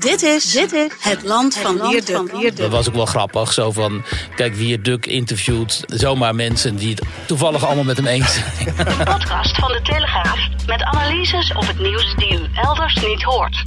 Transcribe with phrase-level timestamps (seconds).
[0.00, 2.56] Dit is, dit is het land van Wierduk.
[2.56, 3.52] Dat was ook wel grappig.
[3.52, 4.02] Zo van,
[4.34, 8.74] kijk, Wierduk interviewt zomaar mensen die het toevallig allemaal met hem eens zijn.
[8.76, 13.62] De podcast van de Telegraaf met analyses op het nieuws die u elders niet hoort.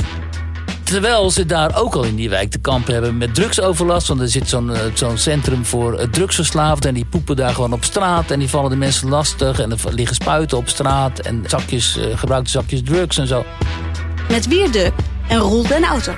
[0.84, 4.08] Terwijl ze daar ook al in die wijk te kampen hebben met drugsoverlast.
[4.08, 6.90] Want er zit zo'n eh, zo'n centrum voor eh, drugsverslaafden.
[6.90, 8.32] En die poepen daar gewoon op straat.
[8.32, 9.60] En die vallen de mensen lastig.
[9.60, 11.20] En er liggen spuiten op straat.
[11.20, 13.46] En zakjes, eh, gebruikte zakjes drugs en zo.
[14.30, 14.94] Met Wierduk
[15.28, 16.18] en Roel den Outer.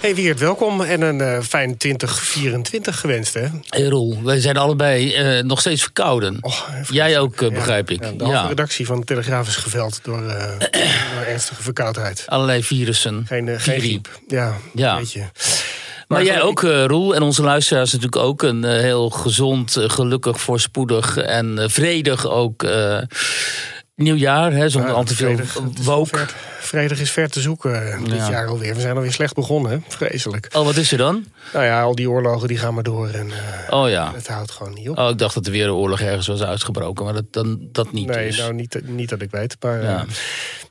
[0.00, 3.46] Hey Wiert, welkom en een eh, fijn 2024 gewenst, hè?
[3.68, 6.38] Hey Roel, wij zijn allebei eh, nog steeds verkouden.
[6.40, 6.60] Oh,
[6.90, 8.04] Jij ook, eh, Ja, begrijp ik.
[8.04, 10.58] ja, de Ja, halve redactie van de Telegraaf is geveld door, eh,
[11.14, 12.24] door ernstige verkoudheid.
[12.26, 13.24] Allerlei virussen.
[13.26, 14.08] Geen, griep.
[14.28, 14.96] Ja, Ja.
[14.96, 15.22] weet je.
[16.08, 18.42] Maar, jij ook, eh, Roel, en onze luisteraars natuurlijk ook.
[18.42, 22.98] Een heel gezond, gelukkig, voorspoedig en vredig ook eh,
[23.98, 24.52] nieuwjaar.
[24.52, 25.36] Hè, zonder al te veel
[25.82, 26.26] woke.
[26.60, 28.30] Vredig is ver te zoeken eh, dit Ja.
[28.30, 28.74] jaar alweer.
[28.74, 29.78] We zijn alweer slecht begonnen, hè?
[29.88, 30.48] vreselijk.
[30.52, 31.24] Oh, wat is er dan?
[31.52, 34.12] Nou ja, al die oorlogen die gaan maar door en eh, Oh ja.
[34.14, 34.98] het houdt gewoon niet op.
[34.98, 37.92] Oh, ik dacht dat er weer een oorlog ergens was uitgebroken, maar dat, dan, dat
[37.92, 38.38] niet nee, dus.
[38.38, 39.56] nou niet, niet dat ik weet.
[39.60, 39.96] Maar Ja.
[39.98, 40.02] eh,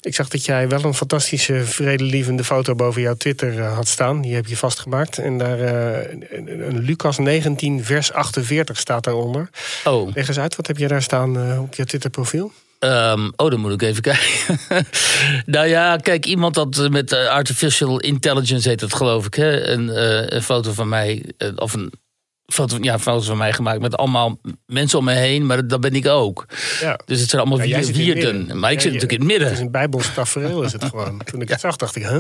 [0.02, 4.22] ik zag dat jij wel een fantastische vredelievende foto boven jouw Twitter had staan.
[4.22, 5.18] Die heb je vastgemaakt.
[5.18, 9.50] En daar een- Lucas 19 vers 48 staat daaronder.
[9.86, 12.52] Oh, Leg eens uit, wat heb je daar staan op je Twitter profiel?
[12.80, 14.60] Ehm, oh, dan moet ik even kijken.
[15.46, 19.34] nou ja, kijk, iemand dat eh, met eh, artificial intelligence heet het geloof ik.
[19.34, 19.68] Hè?
[19.68, 21.92] Een, eh, een foto van mij, of een
[22.54, 25.80] foto, ja, een foto van mij gemaakt met allemaal mensen om me heen, maar dat
[25.82, 26.46] ben ik ook.
[26.82, 27.00] Ja.
[27.06, 28.60] Dus het zijn allemaal Ja, het midden.
[28.60, 29.52] Maar ik Ja, zit natuurlijk in het Het midden.
[29.52, 31.22] is een bijbels tafereel is het gewoon.
[31.32, 32.20] Toen ik het zag, dacht ik, huh?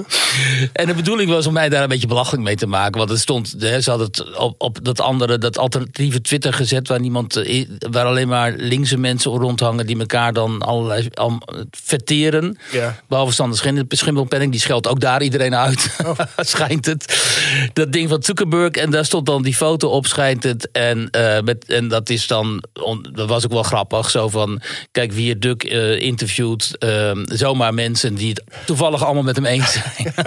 [0.73, 2.97] En de bedoeling was om mij daar een beetje belachelijk mee te maken.
[2.97, 6.87] Want het stond, hè, ze hadden het op, op dat andere, dat alternatieve Twitter gezet.
[6.87, 9.85] Waar, niemand, eh, waar alleen maar linkse mensen rondhangen.
[9.85, 11.37] die elkaar dan allerlei al,
[11.71, 12.57] verteren.
[12.71, 12.99] Ja.
[13.07, 15.95] Behalve Sander Schim- Schimmelpenning, die scheldt ook daar iedereen uit.
[16.05, 16.19] Oh.
[16.37, 17.25] schijnt het.
[17.73, 18.71] Dat ding van Zuckerberg.
[18.71, 20.71] En daar stond dan die foto op, schijnt het.
[20.71, 24.09] En, eh, met, en dat is dan, on- dat was ook wel grappig.
[24.09, 24.61] Zo van,
[24.91, 26.77] kijk, wie Duk eh interviewt.
[26.77, 30.13] eh, zomaar mensen die het toevallig allemaal met hem eens zijn.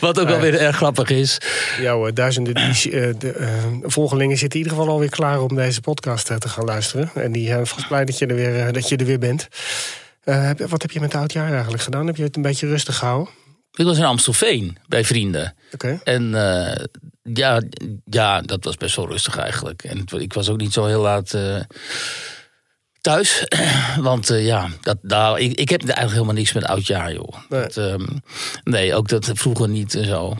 [0.00, 1.38] Wat ook wel weer erg grappig is.
[1.80, 2.72] Jouw duizenden eh,
[3.18, 7.10] de, volgelingen zitten in ieder geval alweer klaar om deze podcast te gaan luisteren.
[7.14, 9.48] En die zijn vast blij dat je er weer, dat je er weer bent.
[10.68, 12.06] Wat heb je met oud jaar eigenlijk gedaan?
[12.06, 13.32] Heb je het een beetje rustig gehouden?
[13.74, 15.54] Ik was in Amstelveen bij vrienden.
[16.04, 16.34] En
[17.22, 17.62] ja,
[18.04, 19.84] ja, dat was best wel rustig eigenlijk.
[19.84, 21.60] En ik was ook niet zo heel laat eh,
[23.02, 23.46] thuis.
[24.00, 27.34] Want eh, ja, dat, nou, ik, ik heb eigenlijk helemaal niks met oudjaar, joh.
[27.48, 27.60] Nee.
[27.60, 28.06] Dat, ehm,
[28.64, 30.36] nee, ook dat vroeger niet en zo.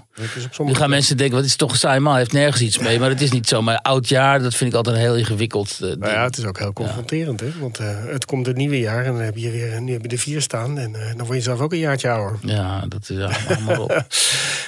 [0.59, 2.17] Nu gaan mensen denken, wat is toch saai man?
[2.17, 2.99] Heeft nergens iets mee.
[2.99, 3.63] Maar het is niet zo.
[3.63, 5.99] Maar oudjaar, dat vind ik altijd een heel ingewikkeld eh, ding.
[5.99, 7.51] Nou ja, het is ook heel confronterend, hè?
[7.61, 10.09] Want eh, het komt het nieuwe jaar en dan heb je weer, nu heb je
[10.09, 10.79] er vier staan.
[10.79, 12.39] En dan word je zelf ook een jaartje ouder.
[12.43, 14.07] Ja, dat is ja, allemaal op.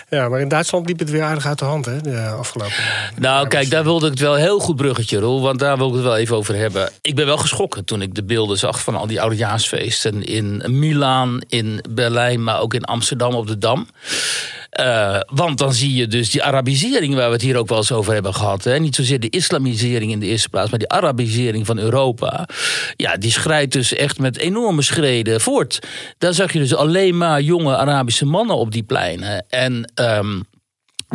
[0.09, 2.01] Ja, maar in Duitsland liep het weer aardig uit de hand, hè?
[2.01, 2.75] De afgelopen
[3.19, 5.41] Nou, kijk, daar wilde ik het wel heel goed bruggetje, Roel.
[5.41, 6.91] Want daar wil ik het wel even over hebben.
[7.01, 7.37] Ik ben wel
[7.85, 12.75] toen ik de beelden zag van al die oudejaarsfeesten in Milaan, in Berlijn, maar ook
[12.75, 13.87] in Amsterdam op de Dam.
[14.75, 17.93] Eh, want dan zie je dus die Arabisering waar we het hier ook wel eens
[17.93, 18.65] over hebben gehad.
[18.65, 18.79] Hè?
[18.79, 22.49] Niet zozeer de islamisering in de eerste plaats, maar die Arabisering van Europa.
[22.97, 25.79] Ja, die schrijdt dus echt met enorme schreden voort.
[26.19, 29.45] Daar zag je dus alleen maar jonge Arabische mannen op die pleinen.
[29.49, 30.41] En ehm,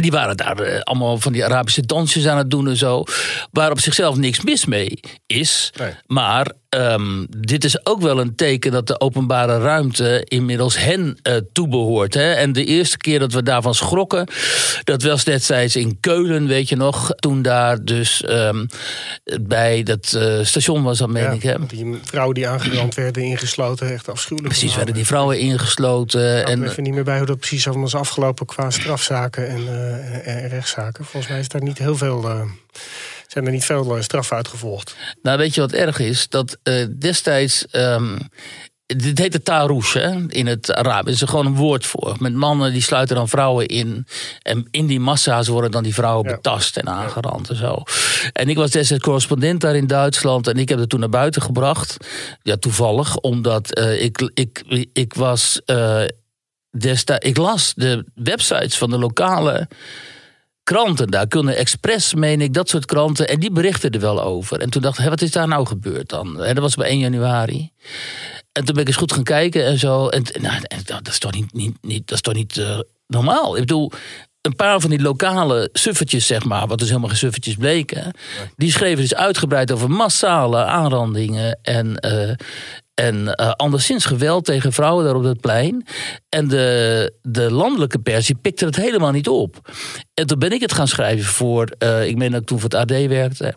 [0.02, 3.04] die waren daar eh, allemaal van die Arabische dansjes aan het doen en zo.
[3.52, 5.74] Waar op zichzelf niks mis mee is.
[5.78, 5.94] Nee.
[6.08, 11.36] Maar ehm, dit is ook wel een teken dat de openbare ruimte inmiddels hen eh,
[11.54, 12.14] toebehoort.
[12.14, 12.34] Hè?
[12.34, 14.28] En de eerste keer dat we daarvan schrokken,
[14.84, 17.12] dat was destijds in Keulen, weet je nog.
[17.16, 18.66] Toen daar dus ehm,
[19.42, 21.44] bij dat eh, station was, dat meen Ja, ik.
[21.44, 21.66] Hè?
[21.66, 24.54] Die vrouwen die aangerand werden, ingesloten, echt afschuwelijk.
[24.54, 26.40] Precies, werden die vrouwen ingesloten.
[26.40, 29.68] Ik En, even niet meer bij hoe dat precies allemaal is afgelopen qua strafzaken en,
[29.68, 31.06] eh, en rechtszaken.
[31.06, 32.48] Volgens mij is daar niet heel veel,
[33.32, 34.96] zijn er niet veel eh, straffen uitgevolgd.
[35.22, 36.30] Nou, weet je wat erg is?
[36.30, 37.66] Dat eh, destijds.
[37.68, 38.18] ehm,
[38.86, 41.08] dit heet de tarouche hè, in het Arabisch.
[41.08, 42.16] Er is er gewoon een woord voor.
[42.20, 44.08] Met mannen die sluiten dan vrouwen in.
[44.42, 46.36] En in die massa's worden dan die vrouwen Ja.
[46.36, 47.84] betast en aangerand en zo.
[48.34, 50.48] En ik was destijds correspondent daar in Duitsland.
[50.48, 51.98] En ik heb het toen naar buiten gebracht.
[52.42, 53.18] Ja, toevallig.
[53.18, 55.62] Omdat eh, ik, ik, ik was
[56.78, 57.28] destijds...
[57.28, 59.68] Ik las de websites van de lokale
[60.70, 61.28] kranten daar.
[61.28, 63.28] Kunnen Express, meen ik, dat soort kranten.
[63.28, 64.60] En die berichten er wel over.
[64.60, 66.44] En toen dacht ik, hé, wat is daar nou gebeurd dan?
[66.44, 67.72] En dat was bij 1 januari.
[68.52, 70.08] En toen ben ik eens goed gaan kijken en zo.
[70.08, 73.56] En, nou, dat is toch niet, niet, niet, dat is toch niet eh, normaal?
[73.56, 73.92] Ik bedoel,
[74.42, 78.14] een paar van die lokale suffertjes, zeg maar, wat dus helemaal geen suffertjes bleken,
[78.56, 82.36] die schreven dus uitgebreid over massale aanrandingen en, eh,
[83.00, 85.86] en eh, anderszins geweld tegen vrouwen daar op het plein.
[86.30, 89.72] En de, de landelijke pers die pikte het helemaal niet op.
[90.14, 92.92] En toen ben ik het gaan schrijven voor, eh, ik meen dat toen voor het
[92.92, 93.56] AD werkte.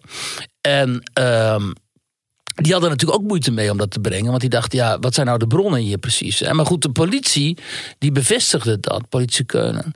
[0.60, 1.72] En ehm,
[2.54, 4.28] die hadden natuurlijk ook moeite mee om dat te brengen.
[4.28, 6.40] Want die dachten, ja, wat zijn nou de bronnen hier precies?
[6.40, 7.58] En maar goed, de politie,
[7.98, 9.92] die bevestigde dat, politie Keunen.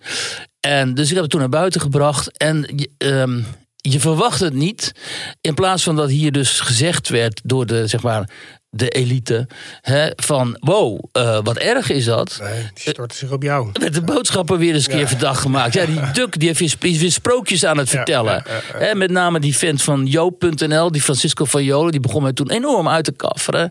[0.60, 2.38] En dus ik heb het toen naar buiten gebracht.
[2.38, 3.40] En ehm,
[3.76, 4.93] je verwacht het niet.
[5.40, 8.31] In plaats van dat hier dus gezegd werd door de, zeg maar,
[8.76, 9.46] de elite.
[9.81, 12.38] Hè, van, wow, eh, wat erg is dat.
[12.43, 13.69] Nee, die storten zich op jou.
[13.73, 15.75] werd de boodschappen weer eens een keer verdacht gemaakt.
[15.75, 18.44] Ja, die Duk die heeft weer, is weer sprookjes aan het vertellen.
[18.46, 18.78] ja.
[18.78, 22.50] Hè, met name die vent van Joop.nl, die Francisco van Jolen, die begon mij toen
[22.50, 23.70] enorm uit te kafferen.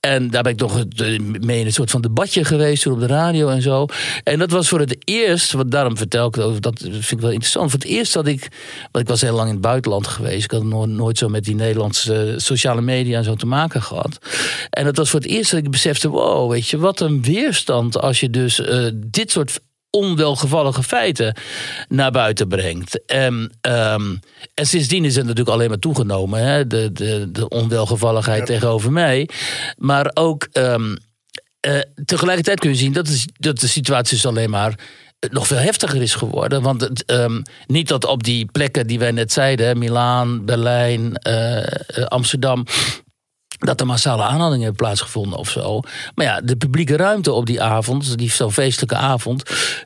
[0.00, 3.00] En daar ben ik toch eh, mee in een soort van debatje geweest toen op
[3.00, 3.86] de radio en zo.
[4.24, 7.20] En dat was voor het eerst, want daarom vertel ik het over, dat vind ik
[7.20, 7.70] wel interessant.
[7.70, 8.48] Voor het eerst dat ik,
[8.92, 10.44] want ik was heel lang in het buitenland geweest.
[10.44, 13.82] Ik had nooit, nooit zo met die Nederlandse eh, sociale media en zo te maken
[13.82, 14.18] gehad.
[14.70, 18.00] En dat was voor het eerst dat ik besefte, wow, weet je, wat een weerstand
[18.00, 21.36] als je dus eh, dit soort onwelgevallige feiten
[21.88, 23.04] naar buiten brengt.
[23.06, 24.16] En, ehm,
[24.54, 26.66] en sindsdien is het natuurlijk alleen maar toegenomen, hè?
[26.66, 29.28] De, de, de onwelgevalligheid tegenover mij.
[29.76, 30.96] Maar ook ehm,
[31.60, 34.78] eh, tegelijkertijd kun je zien dat de, dat de situatie is alleen maar
[35.18, 36.62] eh, nog veel heftiger is geworden.
[36.62, 41.18] Want het, ehm, niet dat op die plekken die wij net zeiden, Milaan, Berlijn,
[42.08, 42.66] Amsterdam
[43.58, 45.80] dat er massale aanhoudingen hebben plaatsgevonden of zo.
[46.14, 49.42] Maar ja, de publieke ruimte op die avond, die zo'n feestelijke avond,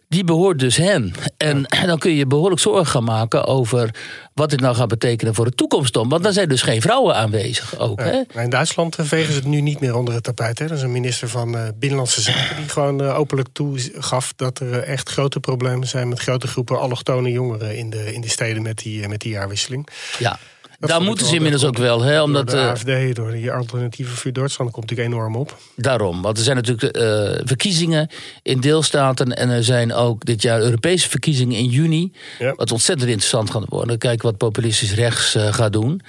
[0.09, 1.15] die behoort dus hen.
[1.37, 3.91] En dan kun je behoorlijk zorgen gaan maken over
[4.35, 5.95] wat dit nou gaat betekenen voor de toekomst.
[5.95, 8.01] Want dan zijn dus geen vrouwen aanwezig ook.
[8.01, 8.23] Hè?
[8.35, 10.59] Maar in Duitsland eh, vegen ze het nu niet meer onder het tapijt.
[10.59, 10.67] Hè?
[10.67, 14.83] Dat is een minister van eh, Binnenlandse Zaken die gewoon eh, openlijk toegaf dat er
[14.83, 18.79] echt grote problemen zijn met grote groepen allochtone jongeren in de, in de steden met
[18.79, 19.89] die, met die jaarwisseling.
[20.19, 20.39] Ja.
[20.89, 24.17] Daar moeten ze inmiddels ook wel, hè, Door omdat de eh, AFD, door die alternatieve
[24.17, 25.59] vuur Duitsland, komt natuurlijk enorm op.
[25.77, 28.11] Daarom, want er zijn natuurlijk eh, verkiezingen
[28.43, 32.13] in deelstaten en er zijn ook dit jaar Europese verkiezingen in juni.
[32.39, 32.55] Ja.
[32.55, 33.99] Wat ontzettend interessant gaat worden.
[33.99, 36.01] Kijken wat populistisch rechts eh, gaat doen.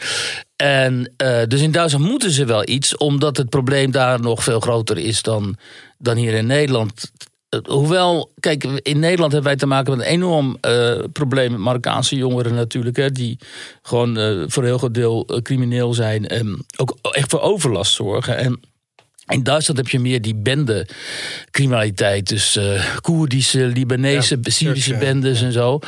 [0.56, 1.14] En
[1.48, 5.22] dus in Duitsland moeten ze wel iets, omdat het probleem daar nog veel groter is
[5.22, 5.58] dan,
[5.98, 7.12] dan hier in Nederland.
[7.54, 11.60] Eh, Hoewel, kijk, in Nederland hebben wij te maken met een enorm eh, probleem met
[11.60, 12.96] Marokkaanse jongeren natuurlijk.
[12.96, 13.38] Hè, die
[13.82, 18.38] gewoon eh, voor een heel groot deel crimineel zijn en ook echt voor overlast zorgen.
[18.38, 18.60] En
[19.28, 22.28] in Duitsland heb je meer die bende-criminaliteit.
[22.28, 25.80] Dus eh Koerdische, Libanese, Ja, Syrische bendes en zo.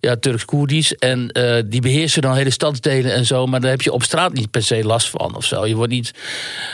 [0.00, 0.94] Ja, Turks-Koerdisch.
[0.94, 3.46] En eh, die beheersen dan hele stadsdelen en zo.
[3.46, 5.66] Maar daar heb je op straat niet per se last van of zo.
[5.66, 6.12] Je wordt niet,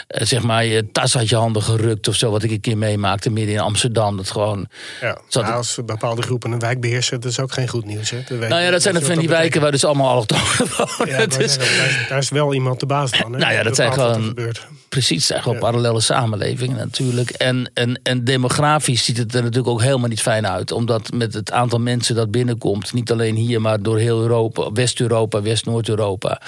[0.07, 2.31] eh, zeg maar, je tas uit je handen gerukt of zo.
[2.31, 4.17] Wat ik een keer meemaakte midden in Amsterdam.
[4.17, 4.69] Dat gewoon...
[5.01, 8.11] Ja, Zat nou, als bepaalde groepen een wijk beheersen, dat is ook geen goed nieuws.
[8.11, 8.23] Hè?
[8.29, 10.45] Nou ja, dat zijn dan van die wijken waar dus allemaal allochtonen
[10.77, 11.15] wonen.
[11.15, 13.33] Ja, Dus- daar, is, daar is wel iemand de baas van.
[13.33, 13.39] Hè?
[13.39, 14.35] Nou ja, dat zijn gewoon-.
[14.95, 17.31] Precies, zijn gewoon parallele samenlevingen natuurlijk.
[17.31, 20.73] En, en, en demografisch ziet het er natuurlijk ook helemaal niet fijn uit.
[20.73, 25.43] Omdat met het aantal mensen dat binnenkomt, niet alleen hier, maar door heel Europa, West-Europa,
[25.43, 26.41] West-Noord-Europa.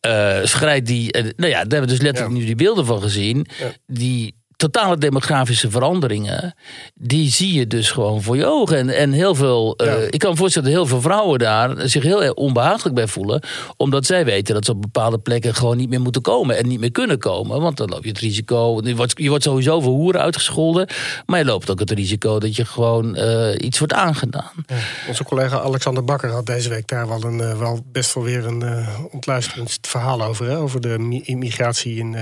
[0.00, 2.40] eh schrijdt die, eh, nou ja, daar hebben we dus letterlijk Ja.
[2.40, 3.46] nu die beelden van gezien.
[3.86, 6.54] Die totale demografische veranderingen,
[6.94, 8.76] die zie je dus gewoon voor je ogen.
[8.76, 12.02] En, en heel veel, eh, ik kan me voorstellen dat heel veel vrouwen daar zich
[12.02, 13.42] heel onbehagelijk bij voelen.
[13.76, 16.80] Omdat zij weten dat ze op bepaalde plekken gewoon niet meer moeten komen en niet
[16.80, 17.60] meer kunnen komen.
[17.60, 20.88] Want dan loop je het risico, je wordt, je wordt sowieso voor hoeren uitgescholden.
[21.26, 24.50] Maar je loopt ook het risico dat je gewoon eh, iets wordt aangedaan.
[24.66, 24.76] Ja.
[25.08, 28.46] Onze collega Alexander Bakker had deze week daar wel, een, eh, wel best wel weer
[28.46, 30.46] een ontluisterend verhaal over.
[30.48, 30.58] Hè?
[30.58, 32.16] Over de mi- immigratie in,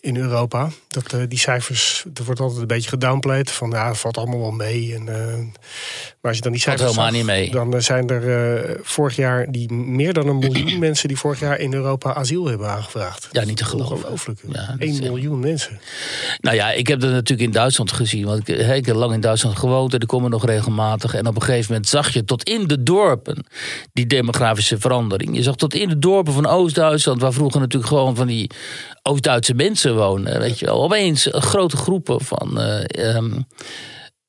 [0.00, 0.68] in Europa.
[0.88, 3.50] Dat, eh, die cijfers, er wordt altijd een beetje gedownplayed.
[3.50, 4.94] Van ja, valt allemaal wel mee.
[4.94, 5.44] En, eh,
[6.20, 7.50] als je dan die cijfers helemaal niet mee.
[7.50, 11.40] Dan eh, zijn er eh, vorig jaar die meer dan een miljoen mensen die vorig
[11.40, 13.28] jaar in Europa asiel hebben aangevraagd.
[13.32, 13.96] Ja, niet te geloven.
[13.96, 14.40] Ongelooflijk.
[14.52, 15.80] Ja, dat 1 is echt- miljoen mensen.
[16.40, 18.24] Nou ja, ik heb dat natuurlijk in Duitsland gezien.
[18.26, 21.14] Want ik, hè, ik heb lang in Duitsland gewoond en ik kom er nog regelmatig.
[21.14, 23.44] En op een gegeven moment zag je tot in de dorpen
[23.92, 25.36] die demografische verandering.
[25.36, 28.50] Je zag tot in de dorpen van Oost-Duitsland, waar vroeger natuurlijk gewoon van die
[29.02, 30.38] Oost-Duitse mensen wonen.
[30.40, 30.82] Weet je wel.
[30.82, 33.40] Opeens grote groepen van eh, ehm,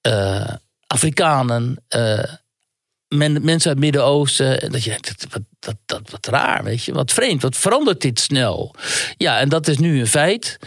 [0.01, 0.53] eh,
[0.91, 2.23] Afrikanen, eh,
[3.07, 4.71] men, mensen uit het Midden-Oosten.
[4.71, 6.93] Dat je denkt, wat, dat, dat, wat raar, weet je.
[6.93, 8.75] Wat vreemd, wat verandert dit snel?
[9.17, 10.57] Ja, en dat is nu een feit.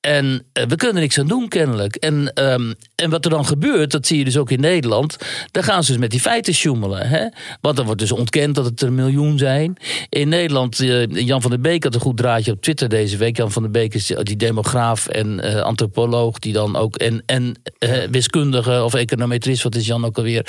[0.00, 1.96] En eh, we kunnen er niks aan doen, kennelijk.
[1.96, 5.16] En, ehm, en wat er dan gebeurt, dat zie je dus ook in Nederland.
[5.50, 7.08] Dan gaan ze dus met die feiten sjoemelen.
[7.08, 7.26] Hè?
[7.60, 9.76] Want dan wordt dus ontkend dat het er een miljoen zijn.
[10.08, 13.36] In Nederland, eh, Jan van der Beek had een goed draadje op Twitter deze week.
[13.36, 16.38] Jan van der Beek is die demograaf en eh, antropoloog.
[16.38, 20.46] Die dan ook, en, en eh, wiskundige of econometrist, wat is Jan ook alweer?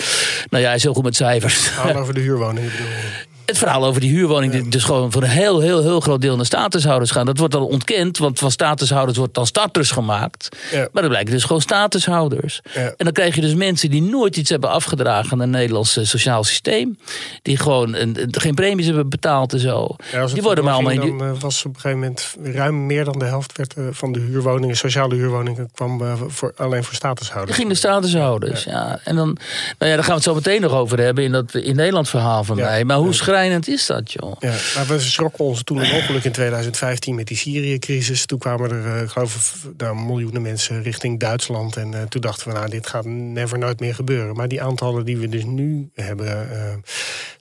[0.49, 1.57] Nou ja, hij is heel goed met cijfers.
[1.57, 3.27] Verhaal over de je?
[3.49, 6.35] Het verhaal over die huurwoning, die dus gewoon voor een heel, heel, heel groot deel
[6.35, 7.25] naar statushouders gaan.
[7.25, 10.49] Dat wordt al ontkend, want van statushouders wordt dan starters gemaakt.
[10.71, 10.77] Ja.
[10.91, 12.61] Maar dat blijken dus gewoon statushouders.
[12.73, 12.81] Ja.
[12.81, 16.43] En dan krijg je dus mensen die nooit iets hebben afgedragen aan het Nederlandse sociaal
[16.43, 16.97] systeem.
[17.41, 19.95] Die gewoon een, een- geen premies hebben betaald en zo.
[20.11, 22.85] Ja, die worden maar allemaal in ging, dan eh, was op een gegeven moment ruim
[22.85, 26.83] meer dan de helft werd, eh, van de huurwoningen, sociale huurwoningen, kwam eh, voor, alleen
[26.83, 27.55] voor statushouders.
[27.57, 28.99] Gingen de statushouders, ja.
[29.03, 29.37] En dan,
[29.77, 32.09] nou ja, daar gaan we het zo meteen nog over hebben in dat in Nederland
[32.09, 32.83] verhaal van mij.
[32.85, 34.35] Maar hoe schrijnend is dat, joh?
[34.39, 38.25] Ja, maar we schrokken ons toen een ongeluk in 2015 met die Syrië-crisis.
[38.25, 41.77] Toen kwamen er, eh, ik geloof nou, miljoenen mensen richting Duitsland.
[41.77, 44.35] En eh, toen dachten we, nou, dit gaat never nooit meer gebeuren.
[44.35, 46.73] Maar die aantallen die we dus nu hebben, eh,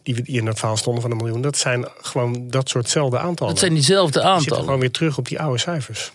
[0.03, 3.19] die, we, die in dat verhaal stonden van een miljoen, dat zijn gewoon dat soortzelfde
[3.19, 3.53] aantallen.
[3.53, 4.65] Dat zijn diezelfde Die zitten aantallen.
[4.65, 6.13] gewoon weer terug op die oude cijfers.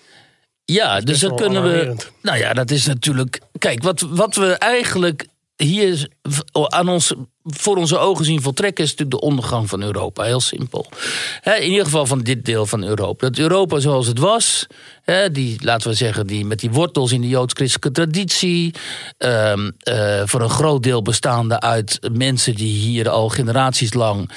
[0.66, 1.96] Ja, dus wel kunnen we.
[2.22, 3.40] Nou ja, dat is natuurlijk.
[3.58, 5.26] Kijk, wat, wat we eigenlijk
[5.56, 6.08] hier
[6.52, 7.14] aan ons,
[7.44, 10.24] voor onze ogen zien voltrekken, is natuurlijk de ondergang van Europa.
[10.24, 10.86] Heel simpel.
[11.44, 13.28] In ieder geval van dit deel van Europa.
[13.28, 14.68] Dat Europa zoals het was,
[15.32, 18.74] die, laten we zeggen, die, met die wortels in de joods-christelijke traditie.
[19.18, 24.32] ehm, eh, voor een groot deel bestaande uit mensen die hier al generaties lang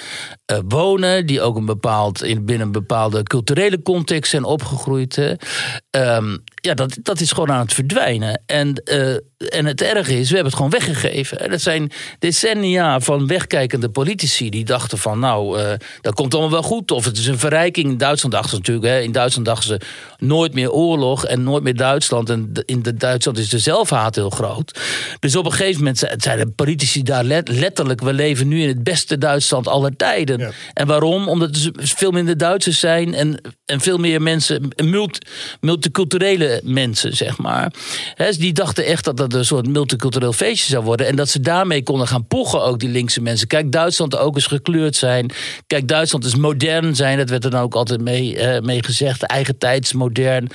[0.44, 1.26] eh, wonen.
[1.26, 5.36] Die ook een bepaald, in, binnen een bepaalde culturele context zijn opgegroeid.
[5.90, 8.42] Ehm, ja, dat, dat is gewoon aan het verdwijnen.
[8.46, 9.14] En, eh,
[9.48, 11.40] en het erge is, we hebben het gewoon weggegeven.
[11.40, 11.75] En Dat zijn
[12.18, 15.18] decennia van wegkijkende politici die dachten van...
[15.18, 16.90] nou, eh, dat komt allemaal wel goed.
[16.90, 17.86] Of het is een verrijking.
[17.90, 18.86] In Duitsland dachten ze natuurlijk...
[18.86, 19.80] Hè, in Duitsland dachten ze
[20.26, 22.30] nooit meer oorlog en nooit meer Duitsland.
[22.30, 24.80] En de- in de Duitsland is de zelfhaat heel groot.
[25.20, 28.00] Dus op een gegeven moment ze- zeiden politici daar let- letterlijk...
[28.00, 30.38] we leven nu in het beste Duitsland aller tijden.
[30.38, 30.50] Ja.
[30.74, 31.28] En waarom?
[31.28, 35.20] Omdat er veel minder Duitsers zijn en, en veel meer mensen, multi,
[35.60, 37.72] multiculturele mensen, zeg maar.
[38.14, 41.06] Hè, die dachten echt dat dat een soort multicultureel feestje zou worden.
[41.06, 43.46] En dat ze daarmee konden gaan pochen, ook die linkse mensen.
[43.46, 45.30] Kijk, Duitsland ook eens gekleurd zijn.
[45.66, 47.18] Kijk, Duitsland is modern zijn.
[47.18, 49.22] Dat werd er dan ook altijd mee, eh, mee gezegd.
[49.22, 50.48] Eigen tijds, modern,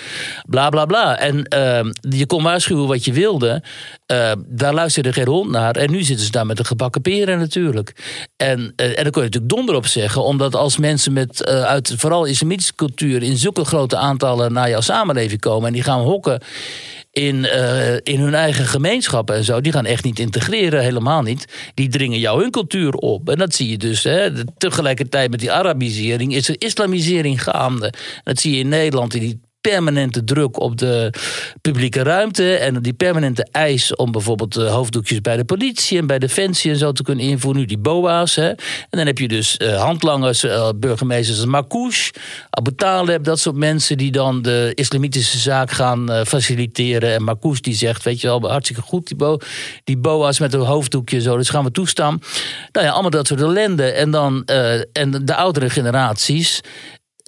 [0.46, 1.18] bla bla bla.
[1.18, 3.64] En ehm, je kon waarschuwen wat je wilde.
[4.06, 5.76] Eh, daar luisterde geen hond naar.
[5.76, 7.96] En nu zitten ze daar met de gebakken peren natuurlijk.
[8.38, 10.24] En, eh, en dan kun je natuurlijk donder op zeggen.
[10.24, 13.24] Omdat als mensen met, eh, uit vooral islamitische cultuur...
[13.24, 15.68] in zulke grote aantallen naar jouw samenleving komen...
[15.68, 16.42] en die gaan hokken
[17.12, 19.62] in, eh, in hun eigen gemeenschappen en zo...
[19.62, 21.72] die gaan echt niet integreren, helemaal niet.
[21.74, 23.30] Die dringen jou hun cultuur op.
[23.30, 24.04] En dat zie je dus.
[24.04, 24.46] Hè.
[24.58, 27.94] Tegelijkertijd met die Arabisering is er islamisering gaande.
[28.24, 31.14] Dat zie je in Nederland die permanente druk op de
[31.62, 36.20] publieke ruimte en die permanente eis om bijvoorbeeld eh, hoofddoekjes bij de politie en bij
[36.20, 37.62] Defensie en zo te kunnen invoeren.
[37.62, 38.36] Nu die BOA's.
[38.36, 38.48] Hè.
[38.50, 38.58] En
[38.90, 42.12] dan heb je dus eh, handlangers, eh, burgemeesters als Marcouch,
[42.50, 47.14] Abu Taleb, dat soort mensen die dan de islamitische zaak gaan faciliteren.
[47.14, 49.18] En Marcouch die zegt, weet je wel, hartstikke goed die,
[49.84, 52.22] die BOA's met een hoofddoekje zo, dus gaan we toestaan.
[52.72, 53.92] Nou ja, allemaal dat soort ellende.
[53.92, 54.46] En dan
[54.94, 56.62] en de oudere generaties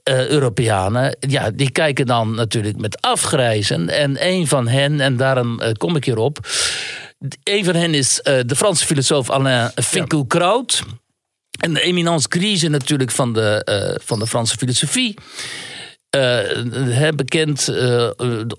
[0.04, 3.90] eh, Europeanen, ja, die kijken dan natuurlijk met afgrijzen.
[3.90, 6.40] En een van hen, en daarom eh, kom ik hierop.
[7.44, 10.84] Een van hen is eh, de Franse filosoof Alain Finkielkraut.
[11.60, 15.18] En de eminence grise natuurlijk van de, van de Franse filosofie.
[17.16, 17.66] Bekend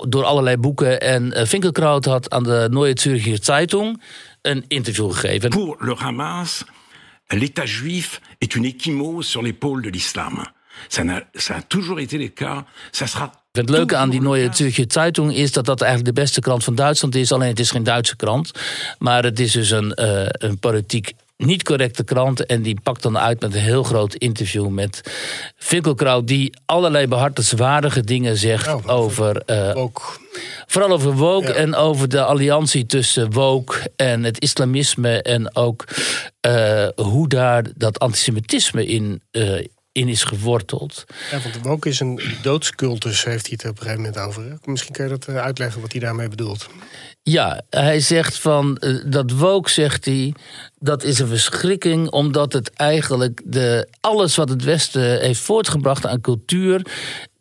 [0.08, 1.00] door allerlei boeken.
[1.00, 4.02] En uh, Finkelkraut had aan de Neue Zürcher Zeitung
[4.42, 5.50] een interview gegeven.
[5.50, 6.64] Pour le Hamas,
[7.26, 10.52] l'État juif est une échymose sur l'épaule de l'islam.
[10.88, 12.64] Ça, n'a- ça a toujours été le cas.
[12.90, 14.48] Ça sera Het leuke aan die Neue.
[14.52, 17.32] Zürcher Zeitung is dat dat eigenlijk de beste krant van Duitsland is.
[17.32, 18.50] Alleen het is geen Duitse krant.
[18.98, 22.46] Maar het is dus een, eh, een politiek niet correcte krant.
[22.46, 25.00] En die pakt dan uit met een heel groot interview met
[25.56, 26.26] Finkelkraut.
[26.26, 29.42] Die allerlei behartenswaardige dingen zegt over...
[29.46, 30.20] eh, Ook
[30.66, 31.52] Vooral over woke Ja.
[31.54, 35.22] en over de alliantie tussen woke en het islamisme.
[35.22, 35.84] En ook
[36.40, 41.04] eh, hoe daar dat antisemitisme in, eh, in is geworteld.
[41.30, 44.58] Ja, want woke is een doodscultus, heeft hij het op een gegeven moment over.
[44.64, 46.68] Misschien kun je dat eh, uitleggen wat hij daarmee bedoelt.
[47.22, 50.34] Ja, hij zegt van eh, dat woke, zegt hij,
[50.78, 56.20] dat is een verschrikking omdat het eigenlijk de, alles wat het Westen heeft voortgebracht aan
[56.20, 56.82] cultuur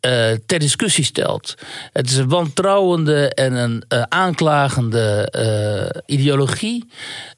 [0.04, 1.54] eh, ter discussie stelt.
[1.92, 6.88] Het is een wantrouwende en een uh, aanklagende uh, ideologie.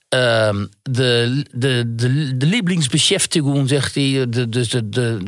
[0.08, 4.26] Ehm, de, de, de, de Lieblingsbeschäftigung, zegt hij.
[4.28, 5.18] De, dus de, de,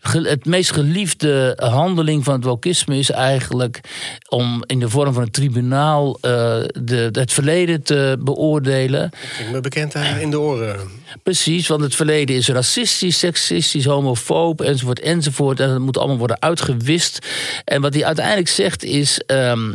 [0.00, 3.80] het meest geliefde handeling van het wokisme is eigenlijk
[4.28, 6.20] om in de vorm van een tribunaal uh,
[6.80, 9.10] de, het verleden te beoordelen.
[9.38, 10.78] Ik ben bekend in de oren.
[11.22, 15.60] Precies, want het verleden is racistisch, seksistisch, homofoob enzovoort enzovoort.
[15.60, 17.26] En dat moet allemaal worden uitgewist.
[17.64, 19.22] En wat hij uiteindelijk zegt is.
[19.26, 19.74] Um,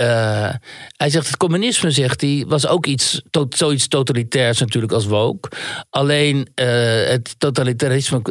[0.00, 0.50] uh,
[0.96, 5.48] hij zegt het communisme, zegt hij, was ook iets, to, zoiets totalitairs natuurlijk als woke.
[5.90, 6.66] Alleen uh,
[7.08, 8.22] het totalitarisme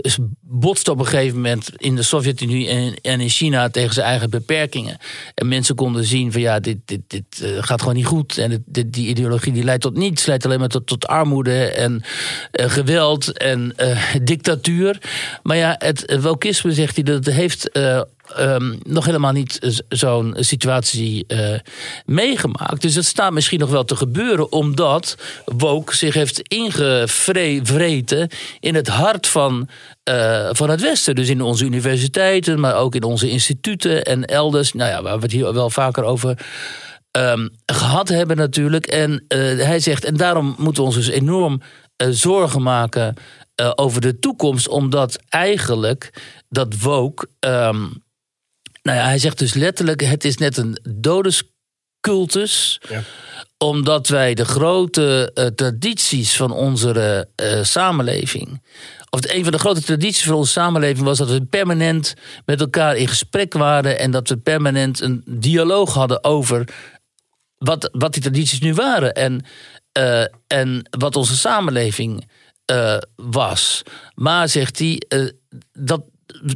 [0.41, 4.29] botst op een gegeven moment in de Sovjet-Unie en, en, in China tegen zijn eigen
[4.29, 4.98] beperkingen.
[5.34, 8.38] En mensen konden zien van ja, dit, dit, dit uh, gaat gewoon niet goed.
[8.38, 12.03] En dit, die ideologie die leidt tot niets, leidt alleen maar tot, tot armoede en
[12.51, 13.75] geweld en
[14.24, 15.01] dictatuur.
[15.43, 17.69] Maar ja, het, het wokisme, zegt hij, dat heeft
[18.39, 21.60] um, nog helemaal niet zo'n situatie uh,
[22.05, 22.82] meegemaakt.
[22.82, 28.29] Dus het staat misschien nog wel te gebeuren, omdat Woke zich heeft ingevreten
[28.60, 29.70] in het hart van,
[30.10, 31.15] uh, van het Westen.
[31.15, 34.74] Dus in onze universiteiten, maar ook in onze instituten en elders.
[34.74, 36.46] Nou ja, waar we het hier wel vaker over.
[37.12, 38.86] Um, gehad hebben natuurlijk.
[38.86, 41.62] En uh, hij zegt, en daarom moeten we ons dus enorm
[42.10, 43.13] zorgen maken
[43.75, 46.13] over de toekomst, omdat eigenlijk
[46.50, 48.03] dat woke um,
[48.86, 52.82] nou ja, hij zegt dus letterlijk: het is net een dodescultus.
[52.89, 53.01] Ja.
[53.58, 58.63] Omdat wij de grote uh, tradities van onze uh, samenleving.
[59.10, 62.13] Of een van de grote tradities van onze samenleving was dat we permanent
[62.46, 64.00] met elkaar in gesprek waren.
[64.00, 66.68] En dat we permanent een dialoog hadden over
[67.58, 69.13] wat, wat die tradities nu waren.
[69.13, 69.46] En,
[69.98, 72.30] uh, en wat onze samenleving
[73.15, 73.82] was.
[74.15, 75.04] Maar zegt hij,
[75.74, 76.01] dat,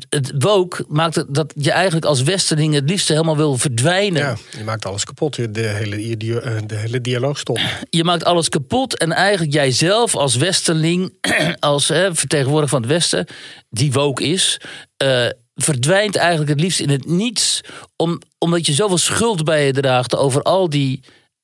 [0.09, 4.21] het woke maakt dat je eigenlijk als westerling het liefst helemaal wil verdwijnen.
[4.21, 5.53] Ja, je maakt alles kapot.
[5.53, 5.95] De hele,
[6.41, 7.61] eh, de hele dialoog stopt.
[7.89, 11.13] Je maakt alles kapot en eigenlijk jijzelf als westerling,
[11.59, 13.25] als hè, vertegenwoordiger van het Westen,
[13.69, 14.61] die woke is,
[15.03, 17.61] uh, verdwijnt eigenlijk het liefst in het niets.
[17.95, 21.03] Om, omdat je zoveel schuld bij je draagt over al die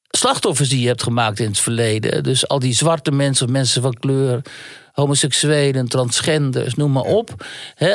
[0.09, 2.23] slachtoffers die je hebt gemaakt in het verleden.
[2.23, 4.41] Dus al die zwarte mensen, mensen van kleur
[4.95, 7.45] homoseksuelen, transgenders, noem maar op.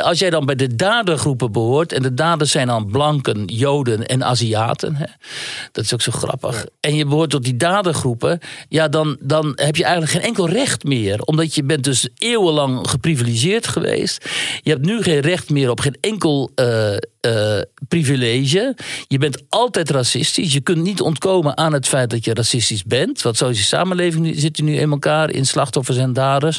[0.02, 4.24] als jij dan bij de dadergroepen behoort, en de daders zijn dan blanken, joden en
[4.24, 4.96] Aziaten,
[5.72, 6.66] dat is ook zo grappig.
[6.80, 10.84] En je behoort tot die dadergroepen, ja, dan, dan heb je eigenlijk geen enkel recht
[10.84, 11.20] meer.
[11.20, 14.28] Omdat je bent dus eeuwenlang geprivilegeerd geweest.
[14.62, 16.50] Je hebt nu geen recht meer op geen enkel.
[16.54, 18.76] Uh, uh, privilege.
[19.06, 20.52] Je bent altijd racistisch.
[20.52, 23.22] Je kunt niet ontkomen aan het feit dat je racistisch bent.
[23.22, 26.59] Want zo is je samenleving zit nu in elkaar in slachtoffers en daders.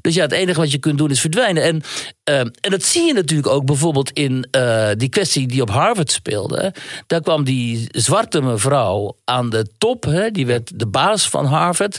[0.00, 1.62] Dus ja, het enige wat je kunt doen is verdwijnen.
[1.62, 1.82] En,
[2.30, 6.10] uh, en dat zie je natuurlijk ook bijvoorbeeld in uh, die kwestie die op Harvard
[6.10, 6.74] speelde.
[7.06, 10.04] Daar kwam die zwarte mevrouw aan de top.
[10.04, 11.98] Hè, die werd de baas van Harvard.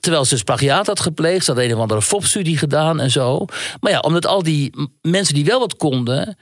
[0.00, 1.44] Terwijl ze dus had gepleegd.
[1.44, 3.44] Ze had een of andere FOP-studie gedaan en zo.
[3.80, 6.36] Maar ja, omdat al die mensen die wel wat konden.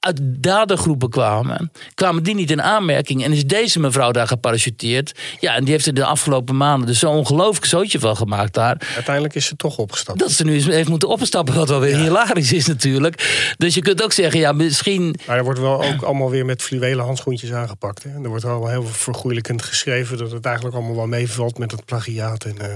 [0.00, 3.24] Uit dadergroepen kwamen, kwamen die niet in aanmerking.
[3.24, 5.18] En is deze mevrouw daar geparachuteerd.
[5.40, 8.88] Ja, en die heeft er de afgelopen maanden dus zo'n ongelooflijk zootje van gemaakt daar.
[8.94, 10.18] Uiteindelijk is ze toch opgestapt.
[10.18, 13.54] Dat ze nu heeft moeten opstappen, wat wel weer hilarisch is natuurlijk.
[13.56, 15.16] Dus je kunt ook zeggen, ja, misschien...
[15.26, 18.02] Maar er wordt wel ook allemaal weer met fluwelen handschoentjes aangepakt.
[18.02, 18.22] Hè?
[18.22, 20.18] Er wordt wel heel vergoeilijkend geschreven...
[20.18, 22.56] dat het eigenlijk allemaal wel meevalt met het plagiaat en...
[22.60, 22.66] Uh...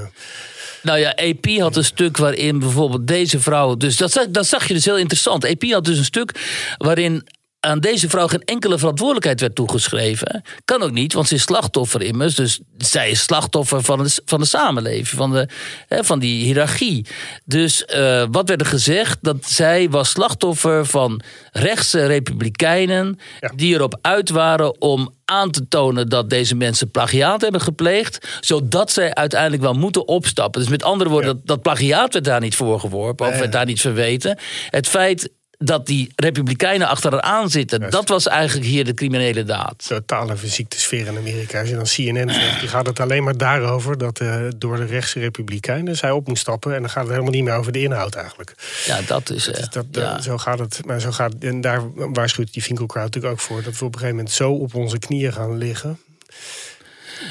[0.82, 3.76] Nou ja, AP had een stuk waarin bijvoorbeeld deze vrouw.
[3.76, 5.44] Dus dat, dat zag je dus heel interessant.
[5.44, 6.30] AP had dus een stuk
[6.78, 7.26] waarin
[7.64, 10.42] aan deze vrouw geen enkele verantwoordelijkheid werd toegeschreven.
[10.64, 12.34] Kan ook niet, want ze is slachtoffer immers.
[12.34, 15.48] Dus zij is slachtoffer van de, van de samenleving, van, de,
[15.88, 17.06] hè, van die hiërarchie.
[17.44, 19.18] Dus uh, wat werd er gezegd?
[19.20, 21.20] Dat zij was slachtoffer van
[21.52, 23.18] rechtse republikeinen...
[23.54, 28.92] die erop uit waren om aan te tonen dat deze mensen plagiaat hebben gepleegd, zodat
[28.92, 30.60] zij uiteindelijk wel moeten opstappen.
[30.60, 33.80] Dus met andere woorden, dat, dat plagiaat werd daar niet voorgeworpen of werd daar niet
[33.80, 34.38] verweten.
[34.70, 37.90] Het feit dat die republikeinen achter haar aan zitten.
[37.90, 39.84] Dat was eigenlijk hier de criminele daad.
[39.88, 41.60] Totale fysieke sfeer in Amerika.
[41.60, 43.98] Als je dan CNN zegt, die gaat het alleen maar daarover...
[43.98, 46.74] dat uh, door de rechtse republikeinen zij op moet stappen...
[46.74, 48.54] en dan gaat het helemaal niet meer over de inhoud eigenlijk.
[48.86, 49.48] Ja, dat is...
[49.48, 50.20] Uh, dat, ja.
[50.20, 50.80] Zo gaat het.
[50.84, 53.62] Maar zo gaat, en daar waarschuwt die Finkelkraut natuurlijk ook voor...
[53.62, 55.98] dat we op een gegeven moment zo op onze knieën gaan liggen...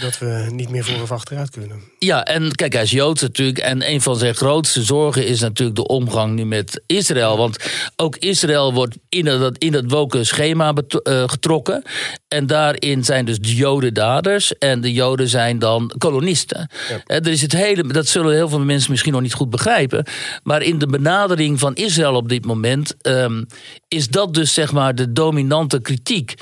[0.01, 1.81] dat we niet meer voor of achteruit kunnen.
[1.99, 3.57] Ja, en kijk, hij is Joods natuurlijk.
[3.57, 7.37] En een van zijn grootste zorgen is natuurlijk de omgang nu met Israël.
[7.37, 7.57] Want
[7.95, 11.83] ook Israël wordt in dat, in dat woken schema uh, getrokken.
[12.27, 14.57] En daarin zijn dus de Joden daders.
[14.57, 16.69] En de Joden zijn dan kolonisten.
[16.89, 17.19] Ja.
[17.19, 20.05] er is het hele, dat zullen heel veel mensen misschien nog niet goed begrijpen.
[20.43, 22.95] Maar in de benadering van Israël op dit moment.
[23.01, 23.45] Um,
[23.87, 26.33] is dat dus zeg maar de dominante kritiek.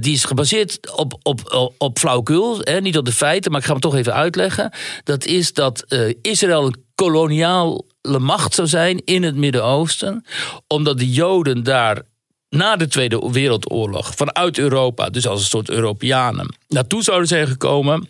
[0.00, 3.72] Die is gebaseerd op, op, op flauwekul, hè, niet op de feiten, maar ik ga
[3.72, 4.72] hem toch even uitleggen.
[5.04, 7.84] Dat is dat uh, Israël een koloniale
[8.18, 10.24] macht zou zijn in het Midden-Oosten,
[10.66, 12.02] omdat de Joden daar
[12.48, 18.08] na de Tweede Wereldoorlog vanuit Europa, dus als een soort Europeanen, naartoe zouden zijn gekomen.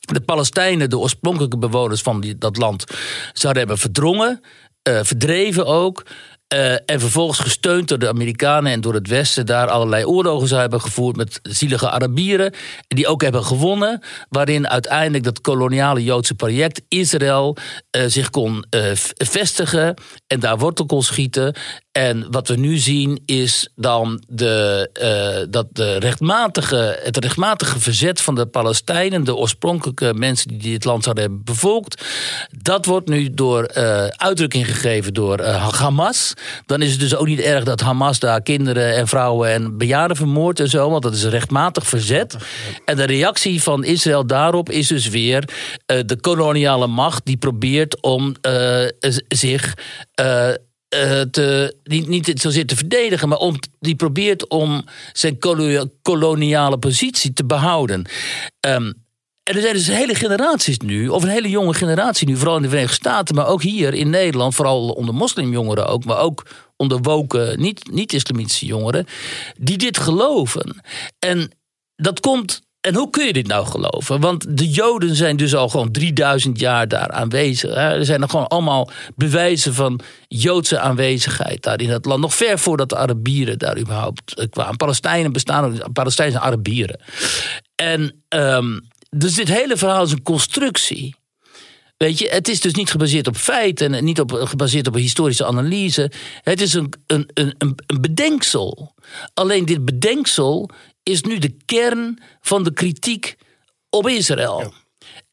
[0.00, 2.84] De Palestijnen, de oorspronkelijke bewoners van die, dat land,
[3.32, 4.40] zouden hebben verdrongen,
[4.88, 6.02] uh, verdreven ook.
[6.52, 10.60] Uh, en vervolgens gesteund door de Amerikanen en door het Westen daar allerlei oorlogen zou
[10.60, 12.54] hebben gevoerd met zielige Arabieren.
[12.88, 14.00] Die ook hebben gewonnen.
[14.28, 17.56] Waarin uiteindelijk dat koloniale Joodse project Israël
[17.96, 19.94] uh, zich kon uh, vestigen
[20.26, 21.54] en daar wortel kon schieten.
[21.92, 28.20] En wat we nu zien is dan de, uh, dat de rechtmatige, het rechtmatige verzet
[28.20, 32.04] van de Palestijnen, de oorspronkelijke mensen die dit land zouden hebben bevolkt,
[32.62, 36.34] dat wordt nu door uh, uitdrukking gegeven door uh, Hamas.
[36.66, 40.16] Dan is het dus ook niet erg dat Hamas daar kinderen en vrouwen en bejaarden
[40.16, 42.36] vermoordt en zo, want dat is rechtmatig verzet.
[42.84, 45.48] En de reactie van Israël daarop is dus weer
[45.86, 48.34] de koloniale macht die probeert om
[49.28, 49.74] zich
[50.94, 55.38] uh, te, niet, niet zozeer te verdedigen, maar om, die probeert om zijn
[56.02, 58.06] koloniale positie te behouden.
[58.66, 58.94] Um,
[59.42, 62.62] en er zijn dus hele generaties nu, of een hele jonge generatie nu, vooral in
[62.62, 66.98] de Verenigde Staten, maar ook hier in Nederland, vooral onder moslimjongeren ook, maar ook onder
[67.00, 69.06] woken, niet-islamitische niet jongeren,
[69.58, 70.82] die dit geloven.
[71.18, 71.50] En
[71.96, 74.20] dat komt en hoe kun je dit nou geloven?
[74.20, 77.74] Want de Joden zijn dus al gewoon 3000 jaar daar aanwezig.
[77.74, 82.20] Er zijn er gewoon allemaal bewijzen van Joodse aanwezigheid daar in dat land.
[82.20, 84.76] Nog ver voordat de Arabieren daar überhaupt eh, kwamen.
[84.76, 87.00] Palestijnen bestaan Palestijnen zijn Arabieren.
[87.74, 91.14] En um, dus dit hele verhaal is een constructie.
[91.96, 95.00] Weet je, het is dus niet gebaseerd op feiten en niet op, gebaseerd op een
[95.00, 96.10] historische analyse.
[96.42, 98.94] Het is een, een, een, een bedenksel.
[99.34, 100.70] Alleen dit bedenksel
[101.02, 103.36] is nu de kern van de kritiek
[103.90, 104.74] op Israël.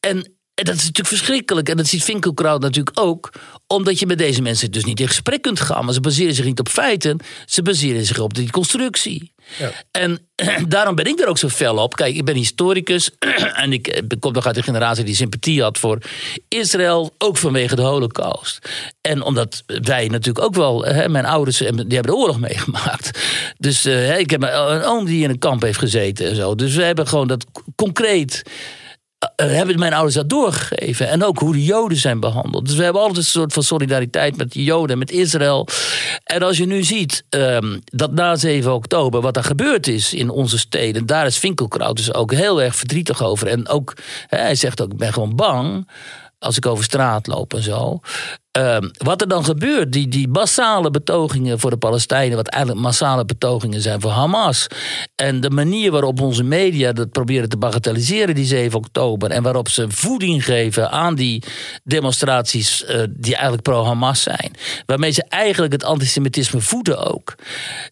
[0.00, 1.68] En, dat is natuurlijk verschrikkelijk.
[1.68, 3.32] En dat ziet Finkelkraut natuurlijk ook.
[3.66, 5.84] Omdat je met deze mensen dus niet in gesprek kunt gaan.
[5.84, 7.18] Maar ze baseren zich niet op feiten.
[7.46, 9.32] Ze baseren zich op die constructie.
[9.58, 9.72] Ja.
[9.90, 10.28] En
[10.68, 11.96] daarom ben ik er ook zo fel op.
[11.96, 13.10] Kijk, ik ben historicus.
[13.62, 15.98] en ik eh, kom nog uit de generatie die sympathie had voor
[16.48, 17.14] Israël.
[17.18, 18.68] Ook vanwege de holocaust.
[19.00, 20.84] En omdat wij natuurlijk ook wel...
[20.84, 23.20] Hè, mijn ouders die hebben de oorlog meegemaakt.
[23.58, 26.54] Dus uh, ik heb een oom die in een kamp heeft gezeten en zo.
[26.54, 27.46] Dus we hebben gewoon dat
[27.76, 28.42] concreet
[29.36, 31.08] hebben mijn ouders dat doorgegeven.
[31.08, 32.66] En ook hoe de Joden zijn behandeld.
[32.66, 35.68] Dus we hebben altijd een soort van solidariteit met de Joden, met Israël.
[36.24, 40.30] En als je nu ziet um, dat na 7 oktober wat er gebeurd is in
[40.30, 43.46] onze steden, daar is Finkelkraut dus ook heel erg verdrietig over.
[43.46, 45.86] En ook, hij zegt ook, ik ben gewoon bang
[46.40, 48.00] als ik over straat loop en zo.
[48.50, 53.24] Ehm, wat er dan gebeurt, die, die massale betogingen voor de Palestijnen, wat eigenlijk massale
[53.24, 54.66] betogingen zijn voor Hamas.
[55.14, 59.30] En de manier waarop onze media dat proberen te bagatelliseren, die 7 oktober.
[59.30, 61.42] En waarop ze voeding geven aan die
[61.84, 64.52] demonstraties uh, die eigenlijk pro-Hamas zijn.
[64.86, 67.34] Waarmee ze eigenlijk het antisemitisme voeden ook.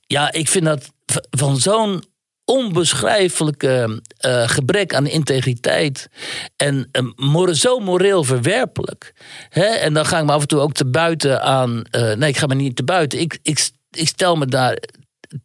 [0.07, 0.91] Ja, ik vind dat
[1.31, 2.03] van zo'n
[2.49, 6.09] onbeschrijfelijke uh, gebrek aan integriteit.
[6.57, 9.15] En uh, zo moreel verwerpelijk.
[9.49, 9.65] Hè?
[9.65, 11.83] En dan ga ik me af en toe ook te buiten aan.
[11.91, 13.21] Nee, ik ga me niet te buiten.
[13.21, 14.79] Ik, ik, ik stel me daar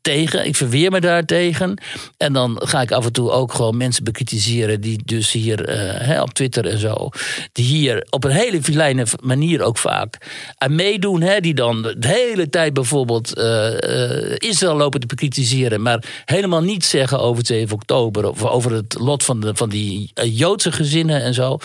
[0.02, 0.46] tegen.
[0.46, 1.82] Ik verweer me daar tegen.
[2.18, 5.70] En dan ga ik af en toe ook gewoon mensen bekritiseren die dus hier
[6.10, 7.10] uh, op Twitter en zo,
[7.52, 10.18] die hier op een hele vilijne manier ook vaak
[10.58, 11.22] aan meedoen.
[11.22, 16.62] Hè, die dan de hele tijd bijvoorbeeld uh, uh, Israël lopen te bekritiseren, maar helemaal
[16.62, 20.72] niets zeggen over het 7 oktober of over het lot van, de, van die Joodse
[20.72, 21.58] gezinnen en zo.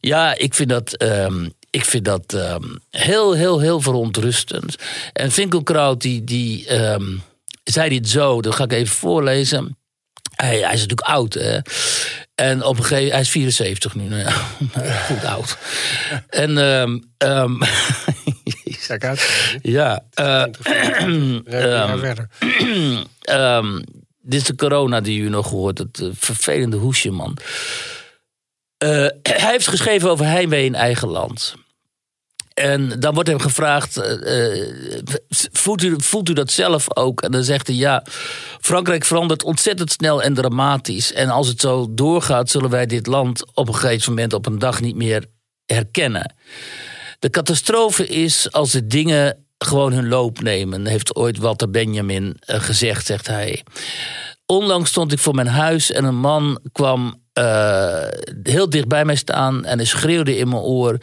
[0.00, 1.02] Ja, ik vind dat.
[1.02, 4.76] Um, ik vind dat um, heel, heel, heel verontrustend.
[5.12, 7.22] En Finkelkraut, die, die um,
[7.64, 9.76] zei dit zo, dat ga ik even voorlezen.
[10.36, 11.58] Hij, hij is natuurlijk oud, hè.
[12.34, 14.32] En op een gegeven hij is 74 nu, nou ja,
[15.08, 15.58] goed oud.
[16.28, 17.58] En, um, um,
[19.62, 20.44] ja, uh,
[21.00, 21.42] um,
[24.22, 27.36] dit is de corona die u nog hoort, het uh, vervelende hoesje, man.
[28.84, 28.88] Uh,
[29.22, 31.54] hij heeft geschreven over heimwee in eigen land.
[32.54, 34.68] En dan wordt hem gevraagd: eh, eh,
[35.52, 37.22] voelt, u, voelt u dat zelf ook?
[37.22, 38.04] En dan zegt hij: ja,
[38.60, 41.12] Frankrijk verandert ontzettend snel en dramatisch.
[41.12, 44.58] En als het zo doorgaat, zullen wij dit land op een gegeven moment op een
[44.58, 45.24] dag niet meer
[45.66, 46.34] herkennen.
[47.18, 52.60] De catastrofe is als de dingen gewoon hun loop nemen, heeft ooit Walter Benjamin eh,
[52.60, 53.62] gezegd, zegt hij.
[54.46, 57.20] Onlangs stond ik voor mijn huis en een man kwam
[58.42, 60.98] heel dicht bij mij staan en hij schreeuwde in mijn oor: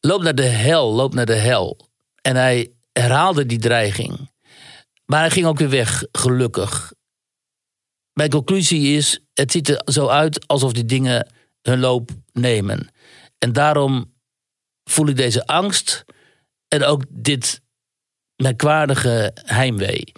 [0.00, 1.88] Loop naar de hel, loop naar de hel.
[2.22, 4.30] En hij herhaalde die dreiging.
[5.04, 6.92] Maar hij ging ook weer weg, gelukkig.
[8.12, 11.28] Mijn conclusie is: het ziet er zo uit alsof die dingen
[11.62, 12.88] hun loop nemen.
[13.38, 14.14] En daarom
[14.84, 16.04] voel ik deze angst
[16.68, 17.60] en ook dit
[18.36, 20.12] merkwaardige heimwee.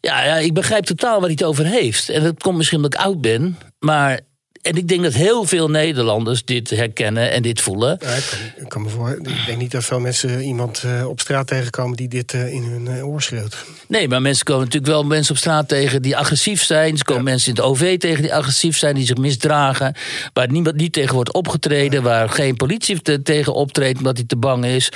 [0.00, 2.08] Ja, ja, ik begrijp totaal waar hij het over heeft.
[2.08, 3.58] En dat komt misschien omdat ik oud ben.
[3.78, 4.20] Maar
[4.62, 7.98] en ik denk dat heel veel Nederlanders dit herkennen en dit voelen.
[8.00, 11.08] Ja, ik, kan, ik, kan me voor, ik denk niet dat veel mensen iemand uh,
[11.08, 13.64] op straat tegenkomen die dit uh, in hun uh, oor schreeuwt.
[13.88, 16.96] Nee, maar mensen komen natuurlijk wel mensen op straat tegen die agressief zijn.
[16.96, 17.30] Ze komen ja.
[17.30, 19.94] mensen in het OV tegen die agressief zijn, die zich misdragen.
[20.32, 22.06] Waar niemand niet tegen wordt opgetreden, ja.
[22.06, 24.88] waar geen politie te, tegen optreedt omdat hij te bang is.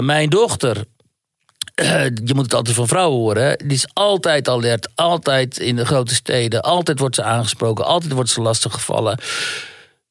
[0.00, 0.84] mijn dochter
[2.28, 3.42] je moet het altijd van vrouwen horen.
[3.42, 3.54] Hè?
[3.56, 6.62] Die is altijd alert, altijd in de grote steden.
[6.62, 9.18] Altijd wordt ze aangesproken, altijd wordt ze lastiggevallen.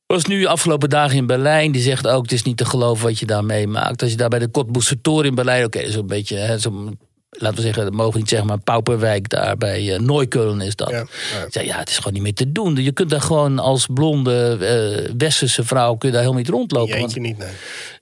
[0.06, 1.72] Was nu afgelopen dagen in Berlijn.
[1.72, 4.02] Die zegt ook: het is niet te geloven wat je daar meemaakt.
[4.02, 5.66] Als je daar bij de Kotboestertoren in Berlijn.
[5.66, 6.36] Oké, okay, zo'n beetje.
[6.36, 6.94] Hè, zo
[7.30, 10.90] laten we zeggen, dat mogen we niet zeggen, maar Pauperwijk daar bij uh, is dat.
[10.90, 11.06] Ja,
[11.50, 11.62] ja.
[11.62, 12.76] Ja, het is gewoon niet meer te doen.
[12.76, 17.00] Je kunt daar gewoon als blonde uh, westerse vrouw kun je daar helemaal niet rondlopen.
[17.00, 17.50] Want, niet, nee.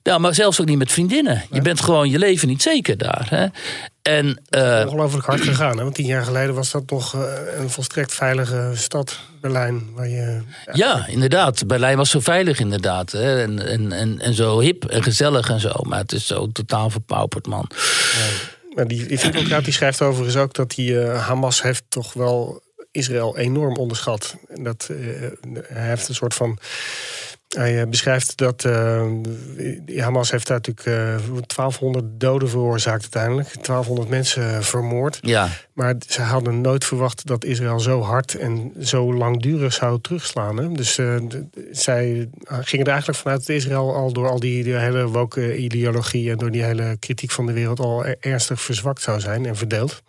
[0.02, 1.44] Ja, maar zelfs ook niet met vriendinnen.
[1.50, 3.26] Je bent gewoon je leven niet zeker daar.
[3.30, 3.46] Hè?
[4.02, 5.76] En, uh, ongelooflijk hard gegaan.
[5.76, 5.82] Hè?
[5.82, 7.12] Want tien jaar geleden was dat nog
[7.56, 9.82] een volstrekt veilige stad, Berlijn.
[9.94, 11.66] Waar je, ja, ja, inderdaad.
[11.66, 13.12] Berlijn was zo veilig inderdaad.
[13.12, 13.42] Hè?
[13.42, 15.72] En, en, en, en zo hip en gezellig en zo.
[15.82, 17.70] Maar het is zo totaal verpauperd, man.
[17.70, 18.56] Ja.
[18.74, 23.36] Die, die Videocraat die schrijft overigens ook dat die, uh, Hamas heeft toch wel Israël
[23.36, 24.36] enorm onderschat.
[24.48, 24.98] En dat, uh,
[25.62, 26.58] hij heeft een soort van
[27.48, 29.06] hij uh, beschrijft dat uh,
[29.96, 30.94] Hamas heeft daar natuurlijk uh,
[31.46, 33.48] 1200 doden veroorzaakt uiteindelijk.
[33.54, 35.18] 1200 mensen vermoord.
[35.20, 35.48] Ja.
[35.72, 40.56] Maar ze hadden nooit verwacht dat Israël zo hard en zo langdurig zou terugslaan.
[40.56, 40.72] Hè?
[40.72, 40.94] Dus
[41.70, 46.30] zij gingen er eigenlijk vanuit dat Israël al door al die, die hele woke ideologie...
[46.30, 50.02] en door die hele kritiek van de wereld al ernstig verzwakt zou zijn en verdeeld.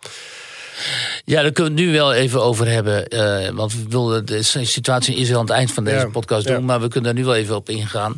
[1.24, 3.14] Ja, daar kunnen we het nu wel even over hebben.
[3.14, 6.46] Uh, want we wilden de situatie in Israël aan het eind van deze ja, podcast
[6.46, 6.58] doen.
[6.58, 6.62] Ja.
[6.62, 8.16] Maar we kunnen daar nu wel even op ingaan.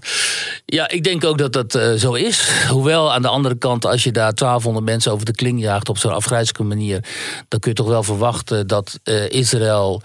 [0.65, 2.49] Ja, ik denk ook dat dat uh, zo is.
[2.69, 5.99] Hoewel aan de andere kant, als je daar 1200 mensen over de kling jaagt op
[5.99, 7.05] zo'n afgrijzelijke manier.
[7.49, 10.03] dan kun je toch wel verwachten dat uh, Israël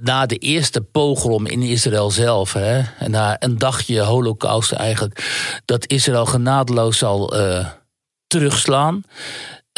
[0.00, 5.32] na de eerste pogrom in Israël zelf, hè, en na een dagje holocaust eigenlijk,
[5.64, 7.66] dat Israël genadeloos zal uh,
[8.26, 9.04] terugslaan.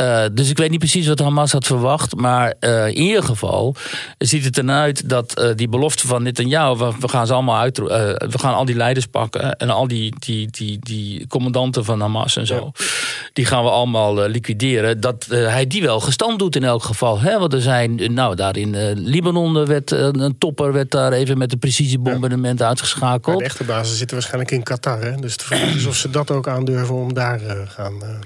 [0.00, 2.14] Uh, dus ik weet niet precies wat Hamas had verwacht.
[2.14, 3.74] Maar uh, in ieder geval
[4.18, 6.76] ziet het eruit dat uh, die belofte van Netanyahu...
[6.76, 9.56] We, we gaan ze allemaal uit, we gaan al die leiders pakken...
[9.56, 12.72] en al die, die, die, die commandanten van Hamas en zo...
[12.74, 12.84] Ja.
[13.32, 15.00] die gaan we allemaal liquideren.
[15.00, 17.20] Dat hij die wel gestand doet in elk geval.
[17.20, 17.38] Hè?
[17.38, 20.72] Want er zijn, nou daar in Libanon werd een topper...
[20.72, 22.66] werd daar even met een precisiebombardement ja.
[22.66, 23.38] uitgeschakeld.
[23.38, 25.00] de echte basis zitten waarschijnlijk in Qatar.
[25.00, 25.14] Hè?
[25.16, 28.20] Dus de vraag is of ze dat ook aandurven om daar gaan...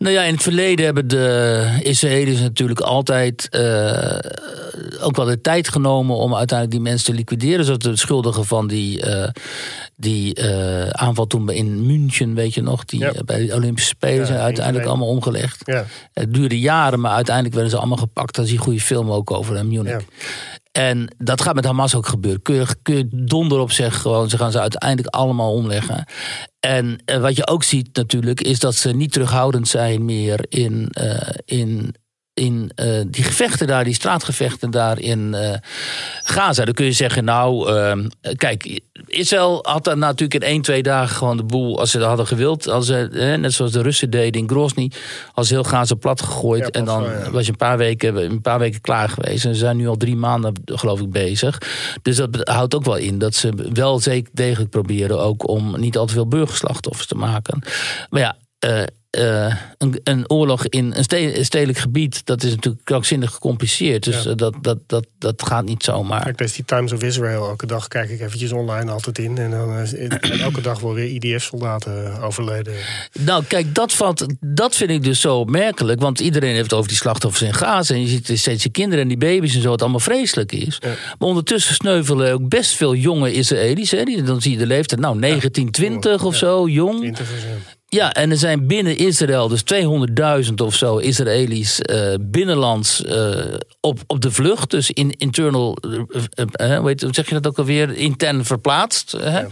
[0.00, 4.18] Nou ja, in het verleden hebben de Israëli's natuurlijk altijd uh,
[5.00, 7.64] ook wel de tijd genomen om uiteindelijk die mensen te liquideren.
[7.64, 9.28] Zoals de schuldigen van die, uh,
[9.96, 13.12] die uh, aanval toen in München, weet je nog, die ja.
[13.24, 15.62] bij de Olympische Spelen ja, zijn uiteindelijk allemaal omgelegd.
[15.64, 15.86] Ja.
[16.12, 18.34] Het duurde jaren, maar uiteindelijk werden ze allemaal gepakt.
[18.34, 20.04] Daar is een goede film ook over in Munich.
[20.72, 22.42] En dat gaat met Hamas ook gebeuren.
[22.42, 26.04] Kun je, kun je donder op zeggen, gewoon, ze gaan ze uiteindelijk allemaal omleggen.
[26.60, 30.88] En uh, wat je ook ziet natuurlijk, is dat ze niet terughoudend zijn meer in,
[31.00, 31.94] uh, in
[32.34, 35.54] in uh, die gevechten daar, die straatgevechten daar in uh,
[36.22, 36.64] Gaza.
[36.64, 41.16] Dan kun je zeggen, nou, uh, kijk, Israël had daar natuurlijk in één, twee dagen
[41.16, 44.40] gewoon de boel, als ze dat hadden gewild, als ze, net zoals de Russen deden
[44.40, 44.90] in Grozny,
[45.32, 46.64] als heel Gaza plat gegooid.
[46.64, 47.30] Ja, en dan wel, ja.
[47.30, 49.44] was je een paar, weken, een paar weken klaar geweest.
[49.44, 51.58] En ze zijn nu al drie maanden, geloof ik, bezig.
[52.02, 55.96] Dus dat houdt ook wel in dat ze wel zeker degelijk proberen ook om niet
[55.96, 57.62] al te veel burgerslachtoffers te maken.
[58.10, 58.36] Maar ja,
[59.10, 64.04] eh, een, een oorlog in een ste- stedelijk gebied, dat is natuurlijk krankzinnig gecompliceerd.
[64.04, 64.30] Dus Ja.
[64.30, 66.22] eh, dat, dat, dat, dat gaat niet zomaar.
[66.22, 69.38] Kijk, dus die Times of Israel, elke dag kijk ik eventjes online altijd in.
[69.38, 72.74] En dan eh, en elke dag worden weer IDF-soldaten overleden.
[73.20, 76.00] Nou, kijk, dat, valt, dat vind ik dus zo opmerkelijk.
[76.00, 77.94] Want iedereen heeft het over die slachtoffers in Gaza.
[77.94, 80.78] En je ziet steeds die kinderen en die baby's en zo, het allemaal vreselijk is.
[80.80, 80.88] Ja.
[81.18, 83.90] Maar ondertussen sneuvelen ook best veel jonge Israëli's.
[83.90, 84.04] Hè?
[84.04, 86.98] Die, dan zie je de leeftijd, nou, 19, 20 of zo, jong.
[86.98, 87.42] Twintigers,
[87.90, 88.12] ja.
[88.12, 89.64] En er zijn binnen Israël dus
[90.48, 94.70] 200.000 of zo Israëli's eh, binnenlands eh, op, op de vlucht.
[94.70, 95.76] Dus in internal,
[96.52, 97.94] eh, hoe, zeg je dat ook alweer?
[97.94, 99.16] Intern verplaatst.
[99.18, 99.46] Ja.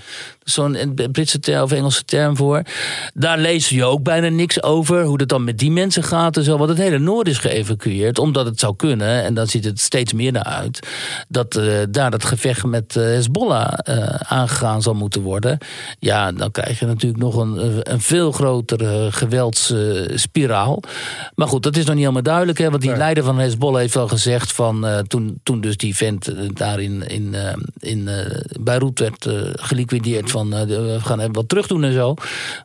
[0.51, 2.63] Zo'n Britse term of Engelse term voor.
[3.15, 5.05] Daar lees je ook bijna niks over.
[5.05, 6.57] Hoe het dan met die mensen gaat en zo.
[6.57, 8.19] Want het hele noorden is geëvacueerd.
[8.19, 10.87] Omdat het zou kunnen, en dan ziet het steeds meer naar uit.
[11.29, 15.59] Dat eh, daar het gevecht met eh, Hezbollah eh, aangegaan zal moeten worden.
[15.99, 20.83] Ja, dan krijg je natuurlijk nog een, een veel grotere geweldsspiraal.
[21.35, 22.59] maar goed, dat is nog niet helemaal duidelijk.
[22.59, 25.97] Hè, want die leider van Hezbollah heeft al gezegd van eh, toen, toen dus die
[25.97, 30.99] vent eh, daar in, in, eh, in eh, Beirut werd eh, geliquideerd van eh, we
[31.01, 32.15] gaan even wat terug doen en zo.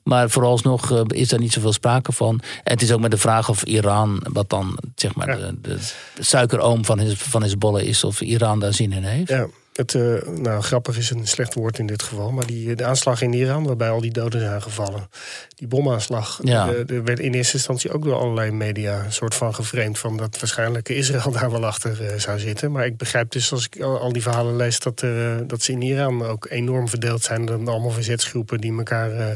[0.03, 2.39] Maar vooralsnog eh, is daar niet zoveel sprake van.
[2.63, 5.51] En het is ook met de vraag of Iran, wat dan zeg maar Ja.
[5.61, 5.77] de, de
[6.19, 9.29] suikeroom van, van Hezbollah is, of Iran daar zin in heeft.
[9.29, 12.31] Ja, het, eh, nou, grappig is een slecht woord in dit geval.
[12.31, 15.09] Maar die, de aanslag in Iran, waarbij al die doden zijn gevallen.
[15.55, 16.39] Die bomaanslag.
[16.43, 16.69] Ja.
[16.69, 19.97] eh, Er werd in eerste instantie ook door allerlei media een soort van geframed.
[19.99, 22.71] van dat waarschijnlijk Israël daar wel achter eh, zou zitten.
[22.71, 24.79] Maar ik begrijp dus als ik al, al die verhalen lees.
[24.79, 25.03] Dat,
[25.47, 27.45] dat ze in Iran ook enorm verdeeld zijn.
[27.45, 29.35] Dan allemaal verzetsgroepen die elkaar eh,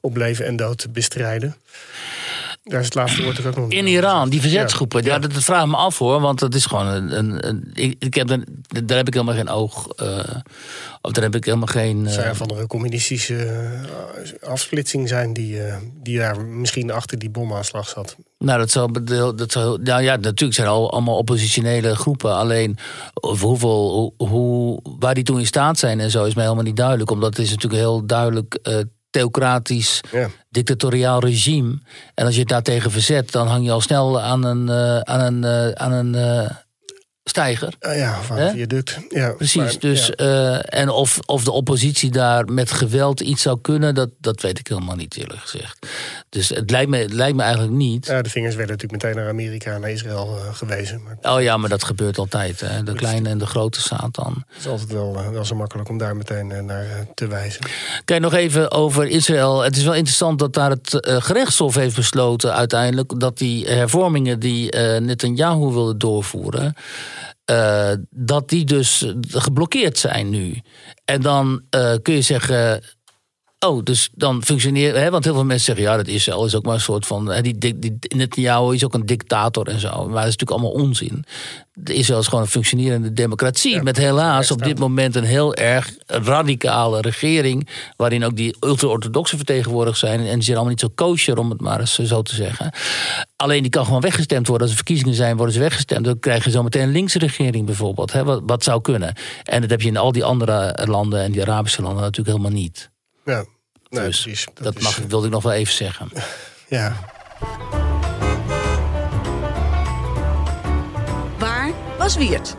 [0.00, 1.56] op leven en dood bestrijden.
[2.68, 5.12] Daar is het laatste woord ook nog In Iran, die verzetsgroepen, ja.
[5.12, 5.18] Ja.
[5.18, 6.20] dat, vraag ik me af hoor.
[6.20, 7.18] Want dat is gewoon een.
[7.18, 8.28] een, een- ik, ik heb,
[8.84, 9.88] daar heb ik helemaal geen oog.
[9.88, 10.18] eh,
[11.02, 12.06] of daar heb ik helemaal geen.
[12.06, 15.60] Eh, van de communistische eh, afsplitsing zijn die,
[16.02, 18.16] die daar misschien achter die bomaanslag zat.
[18.38, 19.04] Nou, dat zou,
[19.34, 19.82] dat zou.
[19.82, 22.34] Nou ja, natuurlijk zijn al allemaal oppositionele groepen.
[22.34, 22.76] Alleen
[23.14, 26.76] of hoeveel, hoe, waar die toe in staat zijn en zo is mij helemaal niet
[26.76, 27.10] duidelijk.
[27.10, 28.58] Omdat het is natuurlijk heel duidelijk
[29.18, 30.28] theocratisch, Ja.
[30.50, 31.78] dictatoriaal regime.
[32.14, 35.20] En als je het daartegen verzet, dan hang je al snel aan een, eh, aan
[35.20, 36.50] een, eh, aan een eh,
[37.28, 37.74] stijger.
[37.80, 38.98] Ja, van het viaduct.
[39.08, 43.58] Ja, Precies, maar, dus eh, en of, of de oppositie daar met geweld iets zou
[43.60, 45.86] kunnen, dat, dat weet ik helemaal niet eerlijk gezegd.
[46.28, 48.06] Dus het lijkt me, het lijkt me eigenlijk niet.
[48.06, 51.02] Ja, de vingers werden natuurlijk meteen naar Amerika en naar Israël eh, gewezen.
[51.02, 52.60] Maar Oh ja, maar dat gebeurt altijd.
[52.60, 52.82] Hè?
[52.82, 54.44] De kleine en de grote Satan.
[54.48, 57.60] het is altijd wel, eh, wel zo makkelijk om daar meteen naar te wijzen.
[58.04, 59.62] Kijk nog even over Israël.
[59.62, 64.76] Het is wel interessant dat daar het gerechtshof heeft besloten uiteindelijk dat die hervormingen die
[64.76, 66.74] Netanyahu wilde doorvoeren,
[67.48, 70.60] eh, dat die dus geblokkeerd zijn nu.
[71.04, 72.82] En dan eh, kun je zeggen.
[73.66, 74.96] Oh, dus dan functioneert.
[74.96, 75.84] Hè, want heel veel mensen zeggen.
[75.84, 77.26] Ja, dat Israël is ook maar een soort van.
[77.26, 79.88] Hè, die, die, die Netanyahu is ook een dictator en zo.
[79.88, 81.24] Maar dat is natuurlijk allemaal onzin.
[81.72, 83.74] De Israël is gewoon een functionerende democratie.
[83.74, 87.68] Ja, met helaas op dit moment een heel erg radicale regering.
[87.96, 90.20] Waarin ook die ultra-orthodoxen vertegenwoordigd zijn.
[90.20, 92.72] En die zijn allemaal niet zo kosher, om het maar eens zo te zeggen.
[93.36, 94.66] Alleen die kan gewoon weggestemd worden.
[94.66, 96.04] Als er verkiezingen zijn, worden ze weggestemd.
[96.04, 98.12] Dan krijg je zo meteen een linkse regering bijvoorbeeld.
[98.12, 99.14] Hè, wat, wat zou kunnen.
[99.44, 102.60] En dat heb je in al die andere landen en die Arabische landen natuurlijk helemaal
[102.60, 102.90] niet.
[103.28, 103.44] Ja,
[103.88, 104.46] nee, dus precies.
[104.54, 106.10] dat, is, mag, eh, wilde ik nog wel even zeggen.
[106.68, 106.92] Ja,
[111.38, 112.56] Waar was Wiert?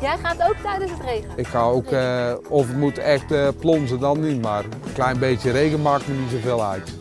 [0.00, 1.30] Jij gaat ook tijdens het regen.
[1.36, 4.42] Ik ga ook, eh, of het moet echt eh, plonzen, dan niet.
[4.42, 6.92] Maar een klein beetje regen maakt me niet zoveel uit.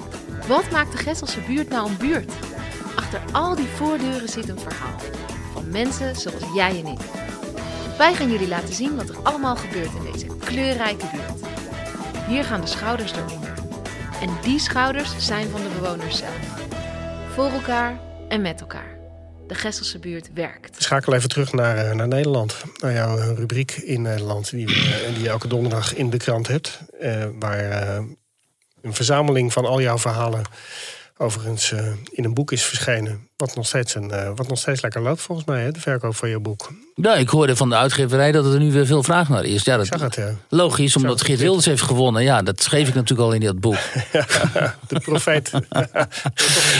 [0.47, 2.32] Wat maakt de Gesselse buurt nou een buurt?
[2.95, 4.99] Achter al die voordeuren zit een verhaal.
[5.54, 6.99] Van mensen zoals jij en ik.
[7.97, 11.51] Wij gaan jullie laten zien wat er allemaal gebeurt in deze kleurrijke buurt.
[12.27, 13.53] Hier gaan de schouders eronder.
[14.21, 16.63] En die schouders zijn van de bewoners zelf.
[17.34, 18.97] Voor elkaar en met elkaar.
[19.47, 20.84] De Gesselse buurt werkt.
[20.84, 22.55] schakel even terug naar, eh, naar Nederland.
[22.81, 24.49] Naar jouw eh, rubriek in Nederland.
[24.49, 26.79] Die, eh, die je elke donderdag in de krant hebt.
[27.39, 27.97] waar
[28.81, 30.41] een verzameling van al jouw verhalen
[31.17, 31.71] overigens
[32.12, 33.29] in een boek is verschenen.
[33.38, 36.15] Wat nog steeds, een, eh, wat nog steeds lekker loopt volgens mij, hè, de verkoop
[36.15, 36.71] van je boek.
[37.02, 39.63] Ja, ik hoorde van de uitgeverij dat er nu weer veel vraag naar is.
[39.63, 40.36] Ja, dat, zag het, ja.
[40.50, 41.39] logisch, omdat Geert.
[41.39, 42.24] Wilders heeft gewonnen.
[42.24, 43.76] Ja, dat schreef ik natuurlijk al in dat boek.
[44.88, 45.52] De profeet.
[45.52, 46.08] de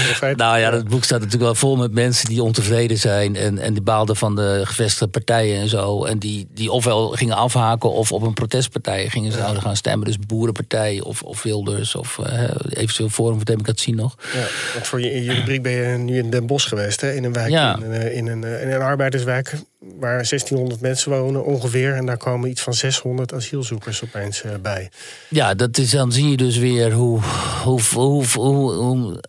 [0.06, 0.38] profeet.
[0.38, 3.36] Nou ja, dat boek staat natuurlijk wel vol met mensen die ontevreden zijn.
[3.36, 6.06] En, en die baalden van de gevestigde partijen en zo.
[6.06, 10.08] En die, die ofwel gingen afhaken of op een protestpartij gingen zouden gaan stemmen.
[10.08, 14.15] Dus Boerenpartij of, of Wilders of eh, eventueel Forum voor Democratie nog.
[14.34, 17.13] Ja, want voor je, in je rubriek ben je nu in Den Bosch geweest, hè?
[17.13, 17.75] in een wijk, Ja.
[17.75, 19.53] in, een, in, een, in een arbeiderswijk.
[19.79, 21.93] waar 1600 mensen wonen ongeveer.
[21.93, 24.89] En daar komen iets van 600 asielzoekers opeens uh, bij.
[25.29, 27.21] Ja, dat is, dan zie je dus weer hoe,
[27.63, 29.23] hoe, hoe, hoe, hoe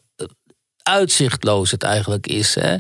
[0.83, 2.55] uitzichtloos het eigenlijk is.
[2.55, 2.77] Hè?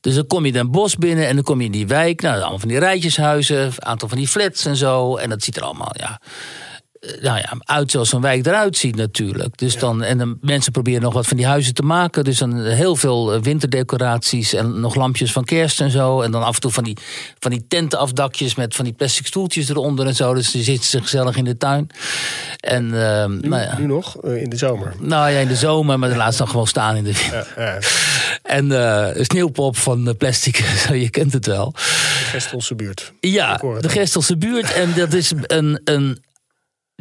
[0.00, 2.22] Dus dan kom je Den Bos binnen en dan kom je in die wijk.
[2.22, 5.16] Nou, allemaal van die rijtjeshuizen, een aantal van die flats en zo.
[5.16, 6.67] En dat ziet er allemaal, ja eh,
[7.00, 9.58] nou ja, uit zoals een wijk eruit ziet natuurlijk.
[9.58, 12.24] Dus dan, en de mensen proberen nog wat van die huizen te maken.
[12.24, 16.20] Dus dan heel veel eh, winterdecoraties en nog lampjes van kerst en zo.
[16.20, 16.96] En dan af en toe van die,
[17.38, 20.34] van die tentenafdakjes met van die plastic stoeltjes eronder en zo.
[20.34, 21.90] Dus die zitten ze gezellig in de tuin.
[22.60, 23.78] En, uh, nu, nou ja.
[23.78, 24.94] nu nog, uh, in de zomer?
[24.98, 27.78] Nou ja, in de zomer, maar de laatste dan gewoon staan in de ja, ja.
[28.42, 30.56] En uh, sneeuwpop van plastic,
[30.92, 31.72] je kent het wel.
[31.72, 31.80] De
[32.24, 33.12] Gestelse buurt.
[33.20, 34.72] Ja, de Gestelse buurt.
[34.72, 36.18] En dat is een, een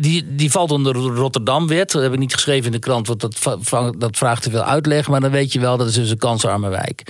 [0.02, 1.92] die, die valt onder de Rotterdamwet.
[1.92, 3.60] Dat heb ik niet geschreven in de krant, want dat,
[3.98, 5.08] dat vraagt te veel uitleg.
[5.08, 7.04] Maar dan weet je wel, dat is dus een kansarme wijk.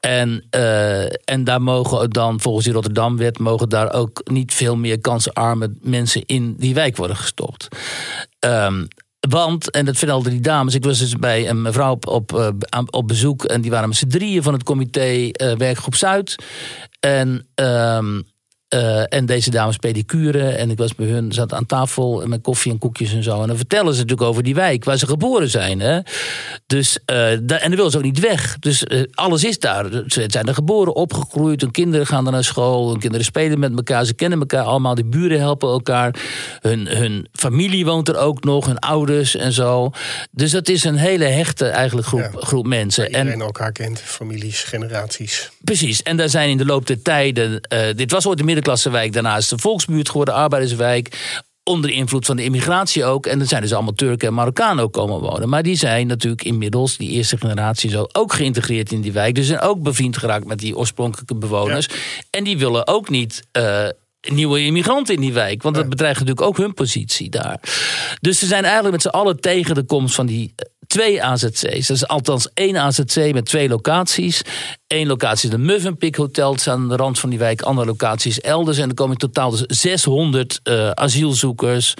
[0.00, 3.38] En, uh, en daar mogen dan, volgens die Rotterdamwet...
[3.38, 7.68] mogen daar ook niet veel meer kansarme mensen in die wijk worden gestopt.
[8.38, 8.88] Um,
[9.28, 12.48] want, en dat vinden die dames, ik was dus bij een mevrouw op, op, uh,
[12.90, 13.44] op bezoek...
[13.44, 16.34] en die waren met z'n drieën van het comité uh, Werkgroep Zuid.
[17.00, 17.46] En...
[17.54, 18.24] Um,
[18.74, 20.48] uh, en deze dames pedicure.
[20.48, 23.42] En ik was bij hun, zat aan tafel met koffie en koekjes en zo.
[23.42, 25.80] En dan vertellen ze natuurlijk over die wijk waar ze geboren zijn.
[25.80, 26.00] Hè?
[26.66, 28.56] Dus, uh, en dan willen ze ook niet weg.
[28.58, 29.86] Dus uh, alles is daar.
[30.06, 31.60] Ze zijn er geboren, opgegroeid.
[31.60, 32.90] Hun kinderen gaan er naar school.
[32.90, 34.04] Hun kinderen spelen met elkaar.
[34.04, 34.94] Ze kennen elkaar allemaal.
[34.94, 36.14] De buren helpen elkaar.
[36.60, 38.66] Hun, hun familie woont er ook nog.
[38.66, 39.90] Hun ouders en zo.
[40.30, 43.10] Dus dat is een hele hechte eigenlijk groep, ja, groep mensen.
[43.10, 44.00] En, elkaar kent.
[44.00, 45.50] Families, generaties.
[45.64, 46.02] Precies.
[46.02, 47.60] En daar zijn in de loop der tijden...
[47.96, 49.12] dit was ooit de middenklassewijk.
[49.12, 53.26] Daarna is de volksbuurt geworden, arbeiderswijk onder invloed van de immigratie ook.
[53.26, 55.48] En er zijn dus allemaal Turken en Marokkanen ook komen wonen.
[55.48, 59.34] Maar die zijn natuurlijk inmiddels, die eerste generatie zo, ook geïntegreerd in die wijk.
[59.34, 61.86] Dus zijn ook bevriend geraakt met die oorspronkelijke bewoners.
[61.86, 61.94] Ja.
[62.30, 63.42] En die willen ook niet.
[63.58, 63.88] Uh,
[64.28, 65.62] nieuwe immigranten in die wijk.
[65.62, 67.60] Want dat bedreigt natuurlijk ook hun positie daar.
[68.20, 70.54] Dus ze zijn eigenlijk met z'n allen tegen de komst van die
[70.90, 71.86] twee AZC's.
[71.86, 74.42] Dat is althans één AZC met twee locaties.
[74.86, 76.50] Eén locatie is de Muffenpik Hotel.
[76.50, 77.62] Het staat aan de rand van die wijk.
[77.62, 78.78] Andere locaties elders.
[78.78, 81.94] En er komen in totaal dus 600 uh, asielzoekers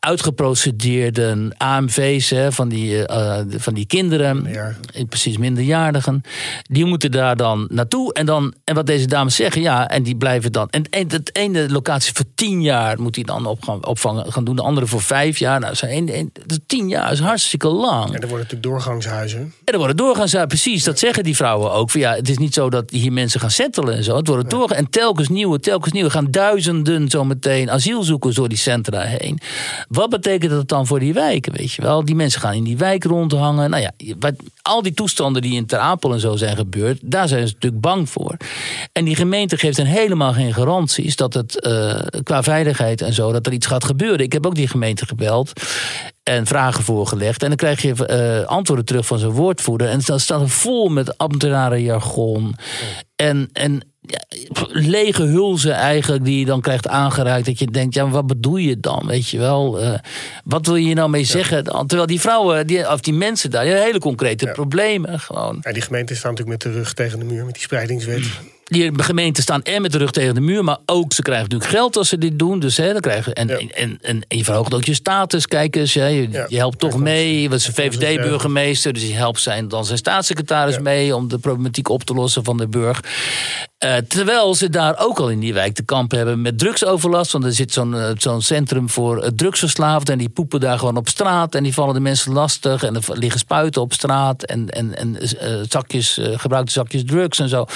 [0.00, 4.46] uitgeprocedeerden AMV's hè, van, die, uh, van die kinderen,
[5.08, 6.22] precies minderjarigen,
[6.62, 8.12] die moeten daar dan naartoe.
[8.12, 10.68] En, dan, en wat deze dames zeggen, ja, en die blijven dan.
[10.70, 14.44] En, en het ene locatie voor tien jaar moet hij dan op gaan, opvangen gaan
[14.44, 15.60] doen, de andere voor vijf jaar.
[15.60, 16.14] Nou, zijn een,
[16.46, 18.06] een, tien jaar is hartstikke lang.
[18.06, 19.40] En er worden natuurlijk doorgangshuizen.
[19.40, 20.84] En er worden doorgangshuizen, precies.
[20.84, 21.90] Dat zeggen die vrouwen ook.
[21.90, 24.16] Van, ja, het is niet zo dat hier mensen gaan settelen en zo.
[24.16, 24.76] Het worden doorgaan.
[24.76, 26.10] En telkens nieuwe, telkens nieuwe.
[26.10, 29.38] gaan duizenden zometeen asielzoekers door die centra heen.
[29.90, 32.04] Wat betekent dat dan voor die wijken, weet je wel?
[32.04, 33.70] Die mensen gaan in die wijk rondhangen.
[33.70, 37.28] Nou ja, wat, al die toestanden die in Ter Apel en zo zijn gebeurd, daar
[37.28, 38.36] zijn ze natuurlijk bang voor.
[38.92, 43.32] En die gemeente geeft hen helemaal geen garanties dat het uh, qua veiligheid en zo,
[43.32, 44.18] dat er iets gaat gebeuren.
[44.20, 45.52] Ik heb ook die gemeente gebeld
[46.22, 47.42] en vragen voorgelegd.
[47.42, 49.88] En dan krijg je uh, antwoorden terug van zijn woordvoerder.
[49.88, 52.54] En dan staat er vol met ambtenarenjargon.
[53.16, 54.20] En, en ja,
[54.68, 57.46] lege hulzen eigenlijk die je dan krijgt aangereikt.
[57.46, 59.06] Dat je denkt, ja, wat bedoel je dan?
[59.06, 59.94] Weet je wel, uh,
[60.44, 61.64] wat wil je nou mee zeggen?
[61.64, 64.52] Terwijl die vrouwen, die, of die mensen daar, die hele concrete ja.
[64.52, 65.58] problemen gewoon.
[65.60, 68.22] Ja, die gemeente staat natuurlijk met de rug tegen de muur met die spreidingswet.
[68.64, 71.70] Die gemeenten staan en met de rug tegen de muur, maar ook ze krijgen natuurlijk
[71.70, 72.60] geld als ze dit doen.
[72.60, 73.56] Dus hè, dan krijgen, en, ja.
[73.56, 73.98] en, en,
[74.28, 75.46] en, je verhoogt ook je status.
[75.46, 76.46] Kijk eens, hè, je, ja.
[76.48, 77.42] je helpt toch mee.
[77.42, 80.80] Je was een VVD-burgemeester, dus je helpt zijn, dan zijn staatssecretaris ja.
[80.80, 83.00] mee om de problematiek op te lossen van de burg.
[83.84, 87.32] Uh, terwijl ze daar ook al in die wijk te kampen hebben met drugsoverlast.
[87.32, 90.12] Want er zit zo'n uh, zo'n centrum voor uh, drugsverslaafden.
[90.12, 91.54] En die poepen daar gewoon op straat.
[91.54, 92.82] En die vallen de mensen lastig.
[92.82, 94.42] En er liggen spuiten op straat.
[94.42, 95.16] En, en, en
[95.68, 97.66] zakjes, gebruikte zakjes drugs en zo.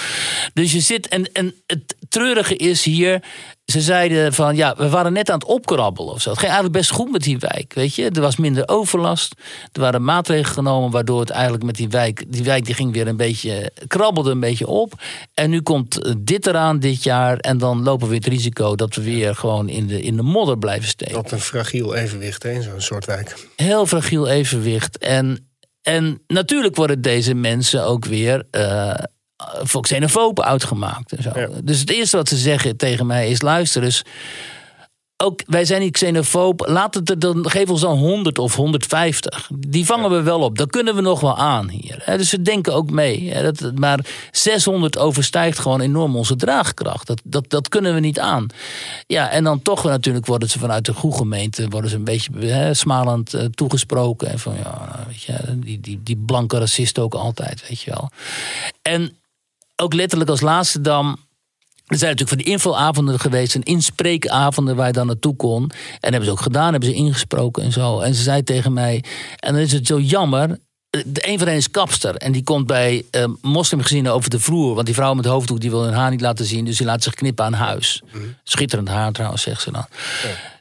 [0.53, 1.09] Dus je zit.
[1.09, 3.23] En, en het treurige is hier.
[3.65, 6.31] Ze zeiden van ja, we waren net aan het opkrabbelen of zo.
[6.31, 7.75] Het ging eigenlijk best goed met die wijk.
[7.75, 9.35] Weet je, er was minder overlast.
[9.73, 12.25] Er waren maatregelen genomen waardoor het eigenlijk met die wijk.
[12.29, 13.73] Die wijk die ging weer een beetje.
[13.87, 14.93] krabbelde een beetje op.
[15.35, 17.37] En nu komt dit eraan dit jaar.
[17.37, 20.59] En dan lopen we het risico dat we weer gewoon in de, in de modder
[20.59, 21.19] blijven steken.
[21.19, 23.49] Op een fragiel evenwicht hè, in zo'n soort wijk.
[23.57, 24.99] Heel fragiel evenwicht.
[24.99, 25.49] En,
[25.83, 28.45] en natuurlijk worden deze mensen ook weer.
[28.51, 28.95] Uh,
[29.63, 31.13] voor xenofoob uitgemaakt.
[31.13, 31.31] En zo.
[31.35, 31.49] Ja.
[31.63, 34.03] Dus het eerste wat ze zeggen tegen mij is: luister eens.
[35.17, 36.67] Ook, wij zijn niet xenofoob.
[36.69, 39.49] Laat het er dan, geef ons dan 100 of 150.
[39.59, 40.17] Die vangen ja.
[40.17, 40.59] we wel op.
[40.59, 42.03] Dat kunnen we nog wel aan hier.
[42.07, 43.43] Dus ze denken ook mee.
[43.43, 47.07] Dat, maar 600 overstijgt gewoon enorm onze draagkracht.
[47.07, 48.47] Dat, dat, dat kunnen we niet aan.
[49.07, 52.47] Ja, en dan toch natuurlijk worden ze vanuit de goede gemeente worden ze een beetje
[52.47, 54.31] hè, smalend uh, toegesproken.
[54.31, 58.11] En van ja, weet je, die, die, die blanke racist ook altijd, weet je wel.
[58.83, 59.17] En
[59.77, 61.19] ook letterlijk als laatste dan.
[61.87, 65.63] Er zijn natuurlijk van die infoavonden geweest en inspreekavonden waar je dan naartoe kon.
[65.63, 65.71] En
[66.01, 68.01] dat hebben ze ook gedaan, hebben ze ingesproken en zo.
[68.01, 69.05] En ze zei tegen mij,
[69.37, 70.59] en dan is het zo jammer.
[71.07, 74.75] De een van hen is kapster en die komt bij uh, moslimgezinnen over de vloer.
[74.75, 77.03] Want die vrouw met hoofddoek die wil hun haar niet laten zien, dus die laat
[77.03, 78.03] zich knippen aan huis.
[78.45, 79.87] Schitterend haar trouwens, zegt ze dan.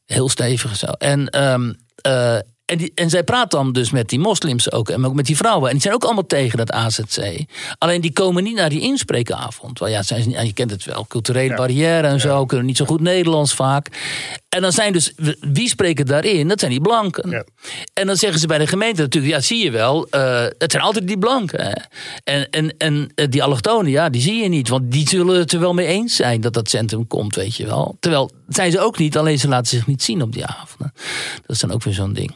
[0.05, 0.85] Heel stevig zo.
[0.85, 4.89] En ehm, eh, en, die, en zij praat dan dus met die moslims ook.
[4.89, 5.67] En ook met die vrouwen.
[5.67, 7.45] En die zijn ook allemaal tegen dat AZC.
[7.77, 9.79] Alleen die komen niet naar die inspreekavond.
[9.79, 11.05] Want ja, zijn je kent het wel.
[11.07, 12.45] Culturele barrière en zo.
[12.45, 13.87] Kunnen niet zo goed Nederlands vaak.
[14.53, 16.47] En dan zijn dus, wie spreken daarin?
[16.47, 17.29] Dat zijn die blanken.
[17.29, 17.43] Ja.
[17.93, 20.83] En dan zeggen ze bij de gemeente natuurlijk, ja, zie je wel, eh, het zijn
[20.83, 21.61] altijd die blanken.
[21.63, 21.73] hè.
[22.23, 24.69] En, en, en eh, die allochtonen, ja, die zie je niet.
[24.69, 27.65] Want die zullen het er wel mee eens zijn dat dat centrum komt, weet je
[27.65, 27.97] wel.
[27.99, 30.93] Terwijl, zijn ze ook niet, alleen ze laten zich niet zien op die avonden.
[31.35, 32.35] Dat is dan ook weer zo'n ding.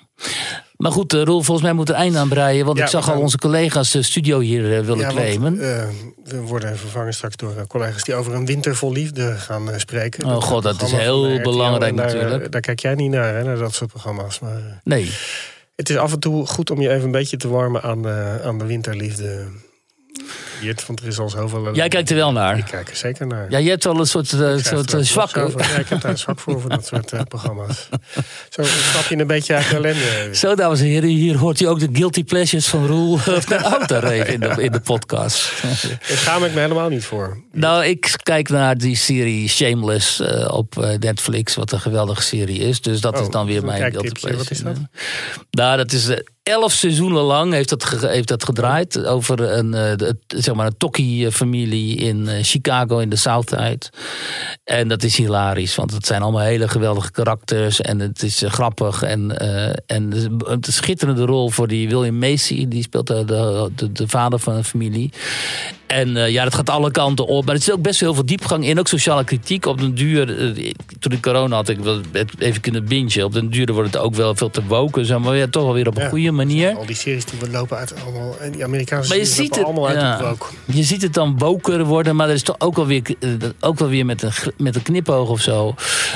[0.78, 2.66] Maar goed, eh, Roel, volgens mij moet er einde aan breien.
[2.66, 5.60] Want Ja, ik zag al onze collega's de studio hier eh, willen Ja, claimen.
[5.78, 5.88] eh,
[6.24, 9.80] we worden vervangen straks door eh, collega's die over een winter vol liefde gaan eh,
[9.80, 10.26] spreken.
[10.26, 12.44] Oh, god, dat is heel belangrijk daar, natuurlijk.
[12.44, 14.40] eh, Daar kijk jij niet naar, hè, naar dat soort programma's.
[14.40, 15.12] Maar eh, nee.
[15.76, 18.40] het is af en toe goed om je even een beetje te warmen aan de,
[18.44, 19.46] aan de winterliefde.
[20.60, 21.68] Geert, want er is al zoveel...
[21.68, 22.58] eh, Jij kijkt er wel naar.
[22.58, 23.46] Ik kijk er zeker naar.
[23.50, 25.36] Ja, je hebt wel een soort, eh, soort ook zwak.
[25.36, 25.48] Ja,
[25.78, 27.90] ik heb daar zwak voor, voor dat soort programma's.
[28.50, 30.30] Zo stap je een beetje uit de ellende.
[30.36, 34.24] Zo, dames en heren, hier hoort u ook de guilty pleasures van Roel of de
[34.28, 35.52] in de, in de podcast.
[35.62, 37.44] Daar schaam ik me helemaal niet voor.
[37.52, 42.82] Nou, ik kijk naar die serie Shameless op Netflix, wat een geweldige serie is.
[42.82, 44.38] Dus dat Oh, is dan weer mijn guilty kijktipje.
[44.38, 44.90] Wat is pleasure.
[45.52, 46.10] Nou, dat is
[46.48, 49.06] elf seizoenen lang heeft dat, heeft dat gedraaid.
[49.06, 53.80] Over een, eh, de- zeg maar een Tokkie-familie in eh, Chicago in de Southside.
[54.64, 57.82] En dat is hilarisch, want het zijn allemaal hele geweldige karakters.
[57.82, 59.02] En het is eh, grappig.
[59.04, 59.38] En,
[59.86, 62.68] en een schitterende rol voor die William Macy.
[62.68, 63.26] Die speelt de,
[63.76, 65.12] de, de vader van een familie.
[65.88, 67.46] En eh, ja, dat gaat alle kanten op.
[67.46, 68.80] Maar er zit ook best wel heel veel diepgang in.
[68.80, 69.66] Ook sociale kritiek.
[69.66, 71.78] Op den duur, eh, toen ik corona had, ik
[72.12, 73.26] het even kunnen bingen.
[73.26, 75.06] Op den duur wordt het ook wel veel te woken.
[75.06, 76.10] Zeg maar ja, toch wel weer op een Ja.
[76.10, 76.76] goede manier.
[76.76, 78.36] Al die series die we lopen uit allemaal...
[78.40, 80.32] En die Amerikaanse Maar je series ziet lopen het, allemaal uit ja.
[80.32, 80.54] op woke.
[80.78, 83.30] je ziet het dan woker worden, maar er is toch ook wel weer, eh,
[83.60, 85.76] ook wel weer met, een, met een knipoog of zo.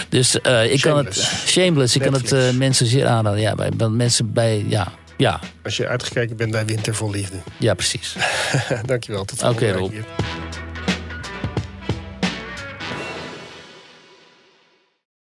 [0.10, 0.36] Dus
[0.70, 1.96] ik kan het, Shameless.
[1.96, 3.40] ik kan het mensen zeer aanraden.
[3.42, 4.92] Ja, bij, bij mensen bij, ja,
[5.22, 7.38] ja, Als je uitgekeken bent bij Winter vol Liefde.
[7.58, 8.16] ja, precies.
[8.86, 10.06] Dankjewel, tot Oké, volgende week weer.